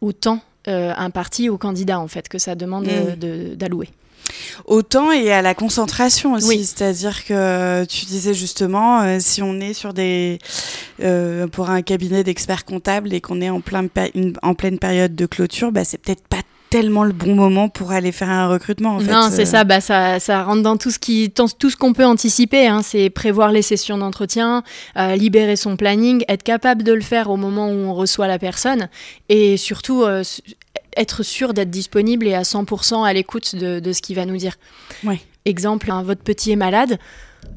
au 0.00 0.12
temps 0.12 0.40
euh, 0.68 0.92
imparti 0.96 1.48
aux 1.48 1.58
candidats, 1.58 2.00
en 2.00 2.08
fait, 2.08 2.28
que 2.28 2.38
ça 2.38 2.54
demande 2.54 2.86
mmh. 2.86 3.54
d'allouer. 3.56 3.88
Au 4.66 4.82
temps 4.82 5.12
et 5.12 5.32
à 5.32 5.42
la 5.42 5.54
concentration 5.54 6.34
aussi, 6.34 6.64
c'est-à-dire 6.64 7.24
que 7.24 7.84
tu 7.84 8.06
disais 8.06 8.34
justement, 8.34 9.02
euh, 9.02 9.18
si 9.20 9.42
on 9.42 9.60
est 9.60 9.74
sur 9.74 9.92
des 9.92 10.38
euh, 11.02 11.46
pour 11.46 11.70
un 11.70 11.82
cabinet 11.82 12.24
d'experts 12.24 12.64
comptables 12.64 13.12
et 13.12 13.20
qu'on 13.20 13.40
est 13.40 13.50
en, 13.50 13.60
plein 13.60 13.86
en 14.42 14.54
pleine 14.54 14.78
période 14.78 15.14
de 15.14 15.26
clôture, 15.26 15.72
bah, 15.72 15.84
c'est 15.84 15.98
peut-être 15.98 16.26
pas 16.28 16.38
tellement 16.70 17.04
le 17.04 17.12
bon 17.12 17.36
moment 17.36 17.68
pour 17.68 17.92
aller 17.92 18.10
faire 18.10 18.30
un 18.30 18.48
recrutement. 18.48 18.96
En 18.96 19.00
non, 19.00 19.28
c'est 19.30 19.42
euh. 19.42 19.44
ça, 19.44 19.64
bah, 19.64 19.80
ça, 19.80 20.18
ça 20.18 20.42
rentre 20.42 20.62
dans 20.62 20.76
tout 20.76 20.90
ce 20.90 20.98
qui, 20.98 21.30
tout 21.30 21.70
ce 21.70 21.76
qu'on 21.76 21.92
peut 21.92 22.04
anticiper. 22.04 22.66
Hein. 22.66 22.80
c'est 22.82 23.10
prévoir 23.10 23.52
les 23.52 23.62
sessions 23.62 23.98
d'entretien, 23.98 24.64
libérer 24.96 25.56
son 25.56 25.76
planning, 25.76 26.24
être 26.28 26.42
capable 26.42 26.82
de 26.82 26.92
le 26.92 27.02
faire 27.02 27.30
au 27.30 27.36
moment 27.36 27.68
où 27.68 27.74
on 27.74 27.94
reçoit 27.94 28.26
la 28.26 28.38
personne, 28.38 28.88
et 29.28 29.56
surtout 29.56 30.04
être 30.96 31.22
sûr 31.22 31.54
d'être 31.54 31.70
disponible 31.70 32.26
et 32.26 32.34
à 32.34 32.42
100% 32.42 33.04
à 33.04 33.12
l'écoute 33.12 33.54
de, 33.54 33.92
ce 33.92 34.02
qu'il 34.02 34.16
va 34.16 34.26
nous 34.26 34.36
dire. 34.36 34.56
Exemple, 35.44 35.90
hein, 35.90 36.02
votre 36.02 36.22
petit 36.22 36.52
est 36.52 36.56
malade, 36.56 36.98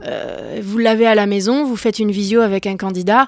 euh, 0.04 0.60
vous 0.63 0.78
l'avez 0.78 1.08
à 1.08 1.15
la 1.15 1.26
maison, 1.26 1.65
vous 1.65 1.78
faites 1.78 2.00
une 2.00 2.12
visio 2.12 2.41
avec 2.41 2.67
un 2.67 2.78
candidat, 2.78 3.28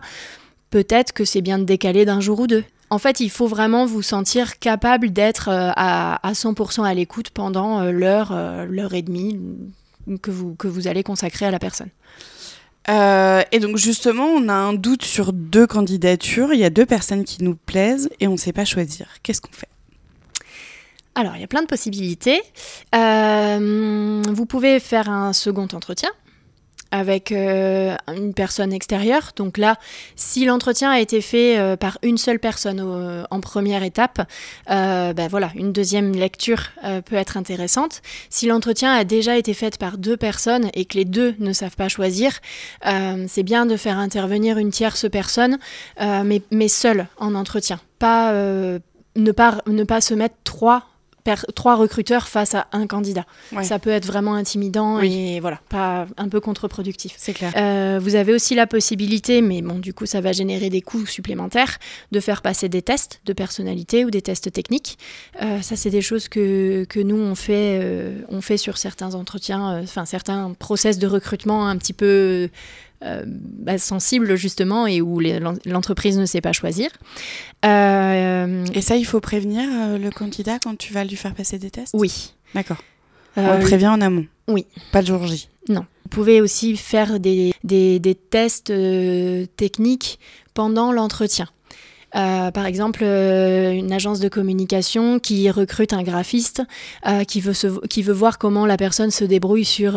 peut-être 0.69 1.13
que 1.13 1.25
c'est 1.25 1.41
bien 1.41 1.59
de 1.59 1.63
décaler 1.63 2.05
d'un 2.05 2.19
jour 2.19 2.39
ou 2.41 2.47
deux. 2.47 2.63
En 2.89 2.97
fait, 2.97 3.19
il 3.19 3.29
faut 3.29 3.47
vraiment 3.47 3.85
vous 3.85 4.01
sentir 4.01 4.59
capable 4.59 5.11
d'être 5.11 5.49
euh, 5.49 5.71
à, 5.75 6.19
100% 6.25 6.83
à 6.83 6.93
l'écoute 6.93 7.29
pendant 7.29 7.81
euh, 7.81 7.91
l'heure, 7.91 8.33
l'heure 8.67 8.93
et 8.93 9.01
demie 9.01 9.39
que 10.21 10.31
vous, 10.31 10.55
que 10.55 10.67
vous 10.67 10.87
allez 10.87 11.03
consacrer 11.03 11.45
à 11.45 11.51
la 11.51 11.59
personne. 11.59 11.89
et 12.87 13.59
donc 13.59 13.77
justement, 13.77 14.25
on 14.25 14.49
a 14.49 14.53
un 14.53 14.73
doute 14.73 15.05
sur 15.05 15.33
deux 15.33 15.67
candidatures. 15.67 16.53
Il 16.53 16.59
y 16.59 16.65
a 16.65 16.71
deux 16.71 16.87
personnes 16.87 17.23
qui 17.23 17.43
nous 17.43 17.55
plaisent 17.55 18.09
et 18.19 18.27
on 18.27 18.33
ne 18.33 18.37
sait 18.37 18.53
pas 18.53 18.65
choisir. 18.65 19.07
Qu'est-ce 19.21 19.41
qu'on 19.41 19.51
fait? 19.51 19.69
Alors, 21.19 21.35
il 21.35 21.41
y 21.41 21.43
a 21.43 21.47
plein 21.47 21.61
de 21.61 21.67
possibilités. 21.67 22.41
Euh, 22.95 24.21
vous 24.25 24.45
pouvez 24.45 24.79
faire 24.79 25.09
un 25.09 25.33
second 25.33 25.67
entretien 25.73 26.09
avec 26.91 27.31
euh, 27.31 27.95
une 28.07 28.33
personne 28.33 28.71
extérieure. 28.71 29.33
Donc 29.35 29.57
là, 29.57 29.75
si 30.15 30.45
l'entretien 30.45 30.89
a 30.89 30.99
été 30.99 31.19
fait 31.19 31.59
euh, 31.59 31.75
par 31.75 31.99
une 32.03 32.17
seule 32.17 32.39
personne 32.39 32.79
en 33.29 33.39
première 33.41 33.83
étape, 33.83 34.21
ben 34.67 35.27
voilà, 35.29 35.51
une 35.55 35.73
deuxième 35.73 36.13
lecture 36.13 36.69
peut 37.05 37.17
être 37.17 37.35
intéressante. 37.35 38.01
Si 38.29 38.47
l'entretien 38.47 38.93
a 38.93 39.03
déjà 39.03 39.37
été 39.37 39.53
fait 39.53 39.77
par 39.77 39.97
deux 39.97 40.15
personnes 40.15 40.69
et 40.73 40.85
que 40.85 40.97
les 40.97 41.05
deux 41.05 41.35
ne 41.39 41.51
savent 41.51 41.75
pas 41.75 41.89
choisir, 41.89 42.39
c'est 43.27 43.43
bien 43.43 43.65
de 43.65 43.75
faire 43.75 43.99
intervenir 43.99 44.57
une 44.57 44.71
tierce 44.71 45.07
personne, 45.11 45.59
mais, 45.99 46.41
mais 46.49 46.69
seule 46.69 47.07
en 47.17 47.35
entretien. 47.35 47.79
Pas, 47.99 48.33
ne, 48.33 49.31
pas, 49.31 49.61
ne 49.67 49.83
pas 49.83 50.01
se 50.01 50.13
mettre 50.13 50.35
trois 50.43 50.88
trois 51.55 51.75
recruteurs 51.75 52.27
face 52.27 52.55
à 52.55 52.67
un 52.71 52.87
candidat. 52.87 53.25
Ça 53.61 53.79
peut 53.79 53.89
être 53.89 54.05
vraiment 54.05 54.35
intimidant 54.35 54.99
et 54.99 55.39
voilà, 55.39 55.59
pas 55.69 56.07
un 56.17 56.29
peu 56.29 56.39
contre-productif. 56.39 57.13
C'est 57.17 57.33
clair. 57.33 57.53
Euh, 57.55 57.99
vous 58.01 58.15
avez 58.15 58.33
aussi 58.33 58.55
la 58.55 58.67
possibilité, 58.67 59.41
mais 59.41 59.61
bon, 59.61 59.79
du 59.79 59.93
coup, 59.93 60.05
ça 60.05 60.21
va 60.21 60.31
générer 60.31 60.69
des 60.69 60.81
coûts 60.81 61.05
supplémentaires, 61.05 61.77
de 62.11 62.19
faire 62.19 62.41
passer 62.41 62.69
des 62.69 62.81
tests 62.81 63.21
de 63.25 63.33
personnalité 63.33 64.05
ou 64.05 64.11
des 64.11 64.21
tests 64.21 64.51
techniques. 64.51 64.97
Euh, 65.41 65.61
ça, 65.61 65.75
c'est 65.75 65.89
des 65.89 66.01
choses 66.01 66.27
que, 66.27 66.85
que 66.85 66.99
nous, 66.99 67.17
on 67.17 67.35
fait, 67.35 67.79
euh, 67.81 68.21
on 68.29 68.41
fait 68.41 68.57
sur 68.57 68.77
certains 68.77 69.15
entretiens, 69.15 69.81
enfin, 69.83 70.05
certains 70.05 70.53
process 70.57 70.99
de 70.99 71.07
recrutement 71.07 71.67
un 71.67 71.77
petit 71.77 71.93
peu 71.93 72.49
euh, 73.01 73.23
bah, 73.25 73.77
sensible 73.77 74.35
justement 74.35 74.85
et 74.85 74.99
où 74.99 75.21
l'entreprise 75.65 76.17
ne 76.19 76.25
sait 76.25 76.41
pas 76.41 76.51
choisir. 76.51 76.89
Euh, 77.63 77.69
et 78.73 78.81
ça, 78.81 78.95
il 78.95 79.05
faut 79.05 79.19
prévenir 79.19 79.67
euh, 79.71 79.97
le 79.97 80.11
candidat 80.11 80.59
quand 80.59 80.77
tu 80.77 80.93
vas 80.93 81.03
lui 81.03 81.15
faire 81.15 81.33
passer 81.33 81.59
des 81.59 81.71
tests? 81.71 81.93
Oui. 81.93 82.33
D'accord. 82.53 82.83
On 83.35 83.57
le 83.57 83.61
prévient 83.61 83.87
en 83.87 84.01
amont 84.01 84.25
Oui. 84.47 84.65
Pas 84.91 85.01
le 85.01 85.07
jour 85.07 85.25
J 85.25 85.47
Non. 85.69 85.85
Vous 86.03 86.09
pouvez 86.09 86.41
aussi 86.41 86.75
faire 86.75 87.19
des, 87.19 87.53
des, 87.63 87.99
des 87.99 88.15
tests 88.15 88.73
techniques 89.55 90.19
pendant 90.53 90.91
l'entretien. 90.91 91.47
Euh, 92.15 92.51
par 92.51 92.65
exemple, 92.65 93.01
euh, 93.03 93.71
une 93.71 93.91
agence 93.91 94.19
de 94.19 94.29
communication 94.29 95.19
qui 95.19 95.49
recrute 95.51 95.93
un 95.93 96.03
graphiste 96.03 96.63
euh, 97.07 97.23
qui, 97.23 97.39
veut 97.39 97.53
qui 97.87 98.01
veut 98.01 98.13
voir 98.13 98.37
comment 98.37 98.65
la 98.65 98.77
personne 98.77 99.11
se 99.11 99.23
débrouille 99.23 99.65
sur 99.65 99.93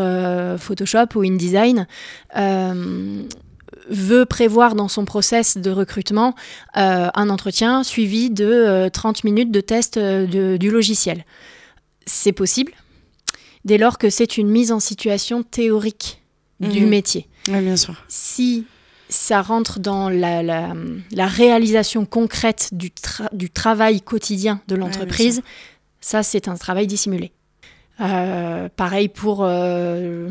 Photoshop 0.59 1.07
ou 1.15 1.23
InDesign 1.23 1.87
veut 3.89 4.27
prévoir 4.27 4.75
dans 4.75 4.89
son 4.89 5.05
process 5.05 5.57
de 5.59 5.71
recrutement 5.71 6.35
un 6.75 7.31
entretien 7.31 7.83
suivi 7.83 8.31
de 8.31 8.89
30 8.93 9.25
minutes 9.25 9.51
de 9.51 9.61
test 9.61 9.99
du 9.99 10.71
logiciel. 10.71 11.25
C'est 12.07 12.33
possible 12.33 12.73
dès 13.65 13.79
lors 13.79 13.99
que 13.99 14.11
c'est 14.11 14.39
une 14.39 14.49
mise 14.49 14.73
en 14.73 14.81
situation 14.81 15.43
théorique 15.43 16.23
du 16.61 16.83
mhm. 16.83 16.89
métier. 16.89 17.27
Oui, 17.49 17.61
bien 17.61 17.77
sûr. 17.77 17.95
Si 18.09 18.67
ça 19.09 19.43
rentre 19.43 19.79
dans 19.79 20.09
la, 20.09 20.43
la, 20.43 21.27
réalisation 21.27 22.07
concrète 22.07 22.71
du, 22.73 22.91
du, 23.33 23.51
travail 23.51 24.01
quotidien 24.01 24.61
de 24.69 24.75
l'entreprise, 24.75 25.43
ça 26.01 26.23
c'est 26.23 26.49
un 26.49 26.57
travail 26.57 26.87
dissimulé. 26.87 27.33
Euh, 28.01 28.69
pareil 28.75 29.09
pour 29.09 29.41
euh, 29.43 30.31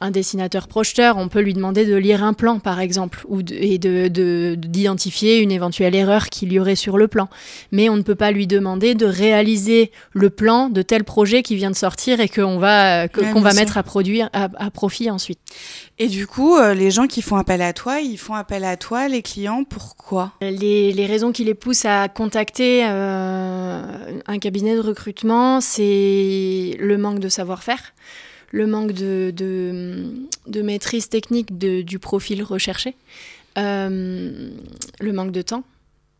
un 0.00 0.10
dessinateur 0.10 0.66
projeteur, 0.66 1.18
on 1.18 1.28
peut 1.28 1.40
lui 1.40 1.52
demander 1.52 1.84
de 1.84 1.94
lire 1.94 2.24
un 2.24 2.32
plan, 2.32 2.58
par 2.58 2.80
exemple, 2.80 3.24
ou 3.28 3.40
et 3.50 3.78
d'identifier 3.78 5.38
de, 5.38 5.42
une 5.42 5.52
éventuelle 5.52 5.94
erreur 5.94 6.28
qu'il 6.28 6.52
y 6.52 6.58
aurait 6.58 6.74
sur 6.74 6.96
le 6.96 7.06
plan. 7.06 7.28
Mais 7.70 7.90
on 7.90 7.96
ne 7.96 8.02
peut 8.02 8.14
pas 8.14 8.30
lui 8.30 8.46
demander 8.46 8.94
de 8.94 9.04
réaliser 9.04 9.92
le 10.12 10.30
plan 10.30 10.70
de 10.70 10.80
tel 10.80 11.04
projet 11.04 11.42
qui 11.42 11.54
vient 11.54 11.70
de 11.70 11.76
sortir 11.76 12.20
et 12.20 12.28
qu'on 12.28 12.58
va, 12.58 13.08
qu'on 13.08 13.42
va 13.42 13.52
mettre 13.52 13.76
à, 13.76 13.82
produire, 13.82 14.30
à, 14.32 14.70
profit 14.70 15.10
ensuite. 15.10 15.38
Et 15.98 16.08
du 16.08 16.26
coup, 16.26 16.56
euh, 16.56 16.72
les 16.72 16.90
gens 16.90 17.06
qui 17.06 17.20
font 17.20 17.36
appel 17.36 17.60
à 17.60 17.74
toi, 17.74 18.00
ils 18.00 18.16
font 18.16 18.34
appel 18.34 18.64
à 18.64 18.78
toi, 18.78 19.06
les 19.06 19.20
clients, 19.20 19.64
pourquoi 19.64 20.32
les, 20.40 20.92
les, 20.92 21.06
raisons 21.06 21.30
qui 21.30 21.44
les 21.44 21.54
poussent 21.54 21.84
à 21.84 22.08
contacter 22.08 22.86
euh, 22.86 23.82
un 24.26 24.38
cabinet 24.38 24.76
de 24.76 24.80
recrutement, 24.80 25.60
c'est 25.60 26.76
le 26.78 26.96
manque 26.96 27.18
de 27.18 27.28
savoir-faire 27.28 27.92
le 28.50 28.66
manque 28.66 28.92
de, 28.92 29.32
de, 29.34 30.62
maîtrise 30.62 31.08
technique 31.08 31.56
du 31.58 31.98
profil 31.98 32.42
recherché, 32.42 32.94
euh, 33.58 34.50
le 35.00 35.12
manque 35.12 35.32
de 35.32 35.42
temps, 35.42 35.64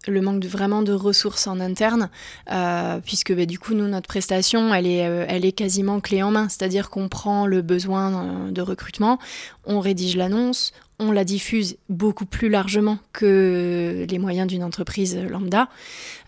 le 0.08 0.20
manque 0.20 0.40
de, 0.40 0.48
vraiment 0.48 0.82
de 0.82 0.92
ressources 0.92 1.46
en 1.46 1.60
interne, 1.60 2.08
euh, 2.50 3.00
puisque 3.04 3.34
bah, 3.34 3.46
du 3.46 3.58
coup, 3.58 3.74
nous, 3.74 3.88
notre 3.88 4.08
prestation, 4.08 4.74
elle 4.74 4.86
est, 4.86 5.06
euh, 5.06 5.24
elle 5.28 5.44
est 5.44 5.52
quasiment 5.52 6.00
clé 6.00 6.22
en 6.22 6.30
main, 6.30 6.48
c'est-à-dire 6.48 6.90
qu'on 6.90 7.08
prend 7.08 7.46
le 7.46 7.62
besoin 7.62 8.50
de 8.50 8.62
recrutement, 8.62 9.18
on 9.66 9.80
rédige 9.80 10.16
l'annonce, 10.16 10.72
on 11.00 11.12
la 11.12 11.24
diffuse 11.24 11.78
beaucoup 11.88 12.26
plus 12.26 12.50
largement 12.50 12.98
que 13.12 14.06
les 14.08 14.18
moyens 14.18 14.46
d'une 14.46 14.62
entreprise 14.62 15.16
lambda, 15.16 15.68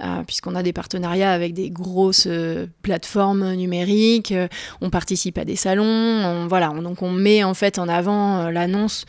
euh, 0.00 0.22
puisqu'on 0.26 0.54
a 0.54 0.62
des 0.62 0.72
partenariats 0.72 1.32
avec 1.32 1.52
des 1.52 1.68
grosses 1.68 2.26
euh, 2.26 2.66
plateformes 2.80 3.52
numériques, 3.52 4.32
euh, 4.32 4.48
on 4.80 4.88
participe 4.88 5.36
à 5.36 5.44
des 5.44 5.56
salons, 5.56 6.46
voilà, 6.48 6.70
donc 6.70 7.02
on 7.02 7.10
met 7.10 7.44
en 7.44 7.52
fait 7.52 7.78
en 7.78 7.86
avant 7.86 8.50
l'annonce 8.50 9.04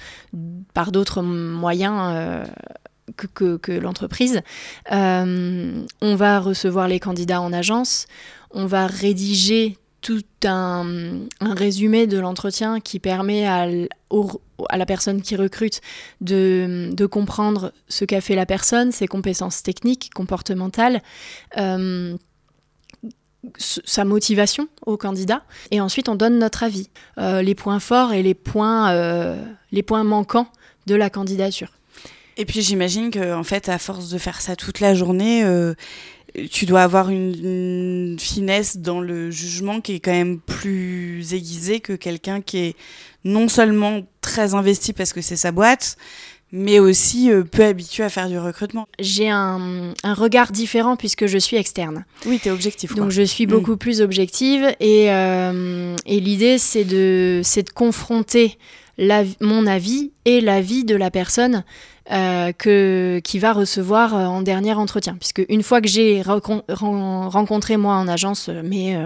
par 0.73 0.91
d'autres 0.91 1.21
moyens. 1.21 2.45
Que, 3.33 3.71
l'entreprise. 3.71 4.41
on 4.89 6.15
va 6.15 6.39
recevoir 6.39 6.87
les 6.87 6.99
candidats 6.99 7.41
en 7.41 7.53
agence, 7.53 8.07
on 8.51 8.65
va 8.65 8.87
rédiger 8.87 9.77
tout 10.03 10.21
un, 10.45 10.85
résumé 11.41 12.05
de 12.07 12.19
l'entretien 12.19 12.79
qui 12.79 12.99
permet 12.99 13.47
à, 13.47 13.65
la 13.65 14.85
personne 14.85 15.21
qui 15.21 15.35
recrute 15.35 15.81
de, 16.21 17.05
comprendre 17.09 17.71
ce 17.87 18.05
qu'a 18.05 18.21
fait 18.21 18.35
la 18.35 18.45
personne, 18.45 18.91
ses 18.91 19.07
compétences 19.07 19.63
techniques, 19.63 20.11
comportementales. 20.13 21.01
Euh, 21.57 22.15
sa 23.57 24.05
motivation 24.05 24.69
au 24.85 24.95
candidat 24.95 25.43
et 25.69 25.81
ensuite 25.81 26.07
on 26.07 26.15
donne 26.15 26.39
notre 26.39 26.63
avis, 26.63 26.89
euh, 27.17 27.41
les 27.41 27.55
points 27.55 27.81
forts 27.81 28.13
et 28.13 28.33
points, 28.33 28.91
euh, 28.91 29.35
les 29.73 29.83
points 29.83 30.05
manquants 30.05 30.47
de 30.87 30.95
la 30.95 31.09
candidature. 31.09 31.73
Et 32.37 32.45
puis 32.45 32.61
j'imagine 32.61 33.11
que 33.11 33.33
en 33.33 33.43
fait 33.43 33.69
à 33.69 33.77
force 33.77 34.09
de 34.09 34.17
faire 34.17 34.41
ça 34.41 34.55
toute 34.55 34.79
la 34.79 34.95
journée, 34.95 35.43
tu 36.51 36.65
dois 36.65 36.81
avoir 36.81 37.09
une, 37.09 38.17
finesse 38.19 38.77
dans 38.77 39.01
le 39.01 39.31
jugement 39.31 39.81
qui 39.81 39.95
est 39.95 39.99
quand 39.99 40.11
même 40.11 40.39
plus 40.39 41.33
aiguisée 41.33 41.79
que 41.79 41.93
quelqu'un 41.93 42.41
qui 42.41 42.57
est 42.57 42.75
non 43.23 43.47
seulement 43.47 44.01
très 44.21 44.53
investi 44.53 44.93
parce 44.93 45.13
que 45.13 45.21
c'est 45.21 45.35
sa 45.35 45.51
boîte, 45.51 45.97
mais 46.51 46.79
aussi 46.79 47.31
euh, 47.31 47.43
peu 47.43 47.63
habitué 47.63 48.03
à 48.03 48.09
faire 48.09 48.29
du 48.29 48.37
recrutement. 48.37 48.87
J'ai 48.99 49.29
un, 49.29 49.93
regard 50.03 50.51
différent 50.51 50.95
puisque 50.95 51.25
je 51.25 51.37
suis 51.37 51.57
externe. 51.57 52.05
Oui, 52.25 52.39
tu 52.41 52.49
es 52.49 52.51
objectif. 52.51 52.95
Donc 52.95 53.11
je 53.11 53.23
suis 53.23 53.45
beaucoup 53.45 53.77
plus 53.77 54.01
objective 54.01 54.75
et, 54.79 55.11
euh, 55.11 55.95
et 56.05 56.19
l'idée 56.19 56.57
c'est 56.57 56.85
de, 56.85 57.41
de 57.43 57.69
confronter 57.71 58.57
la, 58.97 59.23
mon 59.39 59.65
avis 59.65 60.11
et 60.25 60.41
l'avis 60.41 60.83
de 60.83 60.95
la 60.95 61.11
personne 61.11 61.63
euh, 62.11 62.51
que, 62.51 63.21
qui 63.23 63.39
va 63.39 63.53
recevoir 63.53 64.13
euh, 64.13 64.25
en 64.25 64.41
dernier 64.41 64.73
entretien. 64.73 65.15
Puisque 65.17 65.41
une 65.47 65.63
fois 65.63 65.79
que 65.79 65.87
j'ai 65.87 66.21
rencontré 66.21 67.77
moi 67.77 67.95
en 67.95 68.09
agence 68.09 68.49
euh, 68.49 68.61
mes 68.61 68.99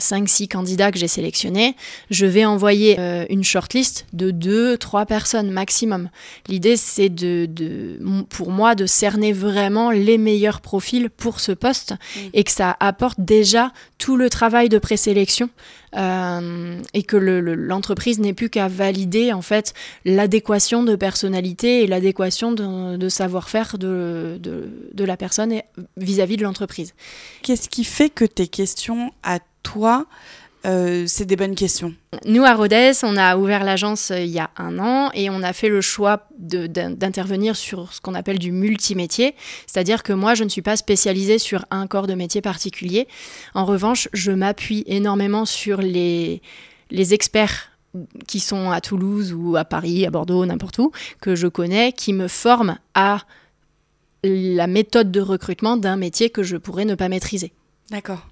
5-6 0.00 0.48
candidats 0.48 0.90
que 0.90 0.98
j'ai 0.98 1.06
sélectionnés, 1.06 1.76
je 2.10 2.24
vais 2.24 2.46
envoyer 2.46 2.98
une 3.30 3.44
shortlist 3.44 4.06
de 4.12 4.32
2-3 4.32 5.06
personnes 5.06 5.50
maximum. 5.52 6.08
L'idée, 6.48 6.76
c'est 6.76 7.10
de, 7.10 7.46
de, 7.46 8.00
pour 8.30 8.50
moi 8.50 8.74
de 8.74 8.86
cerner 8.86 9.32
vraiment 9.32 9.90
les 9.92 10.18
meilleurs 10.18 10.62
profils 10.62 11.10
pour 11.10 11.38
ce 11.38 11.52
poste 11.52 11.92
mm. 11.92 12.20
et 12.32 12.42
que 12.42 12.50
ça 12.50 12.76
apporte 12.80 13.20
déjà 13.20 13.70
tout 13.98 14.16
le 14.16 14.30
travail 14.30 14.68
de 14.68 14.78
présélection 14.78 15.48
euh, 15.96 16.80
et 16.94 17.02
que 17.02 17.16
l'entreprise 17.16 18.18
n'ait 18.18 18.32
plus 18.32 18.48
qu'à 18.48 18.68
valider 18.68 19.32
en 19.32 19.42
fait 19.42 19.74
l'adéquation 20.04 20.82
de 20.82 20.96
personnalité 20.96 21.82
et 21.82 21.86
l'adéquation 21.86 22.52
de, 22.52 23.08
savoir-faire 23.08 23.76
de, 23.78 24.38
de, 24.40 25.04
la 25.04 25.16
personne 25.16 25.60
vis-à-vis 25.96 26.36
de 26.36 26.44
l'entreprise. 26.44 26.94
Qu'est-ce 27.42 27.68
qui 27.68 27.84
fait 27.84 28.10
que 28.10 28.24
tes 28.24 28.46
questions 28.46 29.12
à 29.22 29.38
toi 29.62 30.06
euh, 30.64 31.04
c'est 31.06 31.24
des 31.24 31.36
bonnes 31.36 31.54
questions. 31.54 31.94
Nous, 32.24 32.44
à 32.44 32.54
Rodez, 32.54 32.92
on 33.02 33.16
a 33.16 33.36
ouvert 33.36 33.64
l'agence 33.64 34.10
euh, 34.10 34.20
il 34.20 34.30
y 34.30 34.38
a 34.38 34.50
un 34.56 34.78
an 34.78 35.10
et 35.14 35.28
on 35.30 35.42
a 35.42 35.52
fait 35.52 35.68
le 35.68 35.80
choix 35.80 36.28
d'intervenir 36.38 37.56
sur 37.56 37.92
ce 37.92 38.00
qu'on 38.00 38.14
appelle 38.14 38.38
du 38.38 38.52
multimétier. 38.52 39.34
C'est-à-dire 39.66 40.02
que 40.02 40.12
moi, 40.12 40.34
je 40.34 40.44
ne 40.44 40.48
suis 40.48 40.62
pas 40.62 40.76
spécialisée 40.76 41.38
sur 41.38 41.64
un 41.70 41.86
corps 41.86 42.06
de 42.06 42.14
métier 42.14 42.40
particulier. 42.40 43.08
En 43.54 43.64
revanche, 43.64 44.08
je 44.12 44.30
m'appuie 44.30 44.84
énormément 44.86 45.44
sur 45.44 45.78
les, 45.82 46.42
les 46.90 47.14
experts 47.14 47.70
qui 48.26 48.40
sont 48.40 48.70
à 48.70 48.80
Toulouse 48.80 49.34
ou 49.36 49.56
à 49.56 49.64
Paris, 49.64 50.06
à 50.06 50.10
Bordeaux, 50.10 50.46
n'importe 50.46 50.78
où, 50.78 50.92
que 51.20 51.34
je 51.34 51.46
connais, 51.46 51.92
qui 51.92 52.12
me 52.12 52.28
forment 52.28 52.78
à 52.94 53.18
la 54.24 54.66
méthode 54.66 55.10
de 55.10 55.20
recrutement 55.20 55.76
d'un 55.76 55.96
métier 55.96 56.30
que 56.30 56.42
je 56.42 56.56
pourrais 56.56 56.84
ne 56.84 56.94
pas 56.94 57.08
maîtriser. 57.08 57.52
D'accord. 57.90 58.26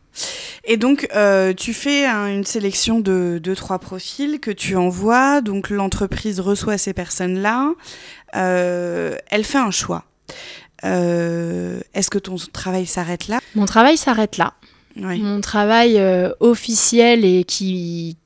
Et 0.65 0.77
donc, 0.77 1.09
euh, 1.15 1.55
tu 1.55 1.73
fais 1.73 2.07
une 2.07 2.45
sélection 2.45 3.01
de 3.01 3.41
deux, 3.43 3.55
trois 3.55 3.79
profils 3.79 4.41
que 4.41 4.51
tu 4.51 4.77
envoies. 4.77 5.41
Donc, 5.41 5.71
l'entreprise 5.71 6.41
reçoit 6.41 6.79
ces 6.79 6.93
personnes-là. 6.93 7.73
Euh, 8.37 9.17
elle 9.31 9.45
fait 9.45 9.59
un 9.59 9.71
choix. 9.71 10.05
Euh, 10.85 11.81
est-ce 11.95 12.11
que 12.11 12.19
ton 12.19 12.37
travail 12.53 12.87
s'arrête 12.87 13.29
là? 13.29 13.41
Mon 13.55 13.67
travail 13.67 13.97
s'arrête 13.97 14.37
là. 14.37 14.55
Mon 14.97 15.41
travail 15.41 16.03
officiel 16.41 17.25
et 17.25 17.45
qui, 17.45 18.19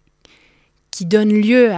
qui 0.90 1.04
donne 1.04 1.30
lieu 1.30 1.70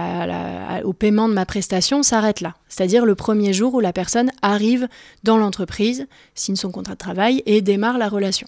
au 0.83 0.93
paiement 0.93 1.29
de 1.29 1.33
ma 1.33 1.45
prestation 1.45 2.01
s'arrête 2.01 2.41
là. 2.41 2.55
C'est-à-dire 2.67 3.05
le 3.05 3.13
premier 3.13 3.53
jour 3.53 3.75
où 3.75 3.79
la 3.79 3.93
personne 3.93 4.31
arrive 4.41 4.87
dans 5.23 5.37
l'entreprise, 5.37 6.07
signe 6.33 6.55
son 6.55 6.71
contrat 6.71 6.93
de 6.93 6.99
travail 6.99 7.43
et 7.45 7.61
démarre 7.61 7.97
la 7.97 8.09
relation. 8.09 8.47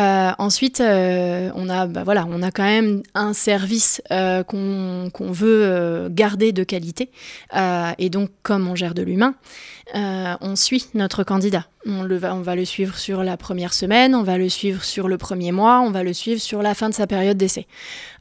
Euh, 0.00 0.30
ensuite, 0.38 0.80
euh, 0.80 1.50
on, 1.54 1.68
a, 1.68 1.86
bah 1.86 2.04
voilà, 2.04 2.26
on 2.30 2.42
a 2.42 2.50
quand 2.50 2.64
même 2.64 3.02
un 3.14 3.32
service 3.32 4.00
euh, 4.12 4.44
qu'on 4.44 5.10
veut 5.32 6.08
garder 6.10 6.52
de 6.52 6.64
qualité. 6.64 7.10
et 7.98 8.10
donc, 8.10 8.30
comme 8.42 8.68
on 8.68 8.74
gère 8.74 8.94
de 8.94 9.02
l'humain, 9.02 9.34
on 9.94 10.56
suit 10.56 10.86
notre 10.94 11.24
candidat. 11.24 11.66
On, 11.86 12.02
le 12.02 12.16
va, 12.16 12.34
on 12.34 12.42
va 12.42 12.54
le 12.54 12.64
suivre 12.64 12.96
sur 12.98 13.22
la 13.22 13.36
première 13.36 13.72
semaine, 13.72 14.14
on 14.14 14.22
va 14.22 14.36
le 14.36 14.48
suivre 14.48 14.84
sur 14.84 15.08
le 15.08 15.16
premier 15.16 15.52
mois, 15.52 15.80
on 15.80 15.90
va 15.90 16.02
le 16.02 16.12
suivre 16.12 16.40
sur 16.40 16.62
la 16.62 16.74
fin 16.74 16.88
de 16.88 16.94
sa 16.94 17.06
période 17.06 17.36
d'essai. 17.36 17.66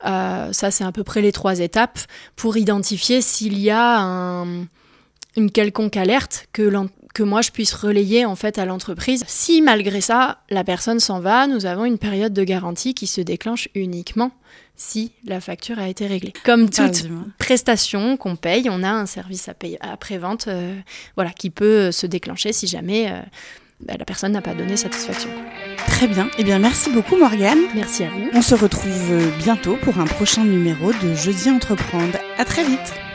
ça, 0.04 0.72
c'est 0.72 0.84
à 0.84 0.92
peu 0.92 1.04
près 1.04 1.22
les 1.22 1.32
trois 1.32 1.60
étapes 1.60 2.00
pour 2.36 2.58
identifier 2.58 3.22
s'il 3.22 3.60
y 3.60 3.70
a 3.70 4.00
une 5.36 5.52
quelconque 5.52 5.98
alerte 5.98 6.48
que 6.54 6.64
que 7.14 7.24
moi 7.24 7.42
je 7.42 7.52
puisse 7.52 7.74
relayer 7.74 8.26
en 8.26 8.36
fait 8.36 8.58
à 8.58 8.66
l'entreprise. 8.66 9.24
Si 9.28 9.62
malgré 9.62 10.02
ça, 10.02 10.40
la 10.50 10.64
personne 10.64 11.00
s'en 11.00 11.20
va, 11.20 11.48
nous 11.48 11.66
avons 11.66 11.86
une 11.86 11.98
période 11.98 12.34
de 12.34 12.44
garantie 12.44 12.94
qui 12.94 13.08
se 13.08 13.22
déclenche 13.22 13.70
uniquement 13.76 14.32
si 14.76 15.12
la 15.26 15.42
facture 15.42 15.80
a 15.80 15.88
été 15.88 16.06
réglée. 16.06 16.34
Comme 16.44 16.70
toute 16.70 17.08
prestation 17.40 18.16
qu'on 18.18 18.36
paye, 18.36 18.70
on 18.70 18.84
a 18.84 18.90
un 18.90 19.08
service 19.08 19.50
à 19.50 19.54
payer 19.54 19.80
après-vente 19.82 20.48
euh, 20.48 20.76
voilà, 21.16 21.32
qui 21.32 21.50
peut 21.50 21.92
se 21.92 22.06
déclencher 22.06 22.54
si 22.54 22.68
jamais 22.68 23.10
euh, 23.10 23.20
bah, 23.80 23.96
la 23.98 24.06
personne 24.06 24.34
n'a 24.34 24.42
pas 24.42 24.54
donné 24.54 24.78
satisfaction. 24.78 25.30
Très 25.88 26.08
bien. 26.08 26.30
Eh 26.38 26.44
bien, 26.44 26.60
merci 26.60 26.92
beaucoup 26.92 27.18
Morgane. 27.18 27.60
Merci 27.74 28.04
à 28.04 28.10
vous. 28.10 28.30
On 28.34 28.42
se 28.42 28.54
retrouve 28.54 29.34
bientôt 29.40 29.78
pour 29.82 30.00
un 30.00 30.06
prochain 30.06 30.44
numéro 30.44 30.92
de 30.94 31.16
Jeudi 31.16 31.50
Entreprendre. 31.50 32.18
À 32.38 32.46
très 32.46 32.64
vite. 32.64 33.07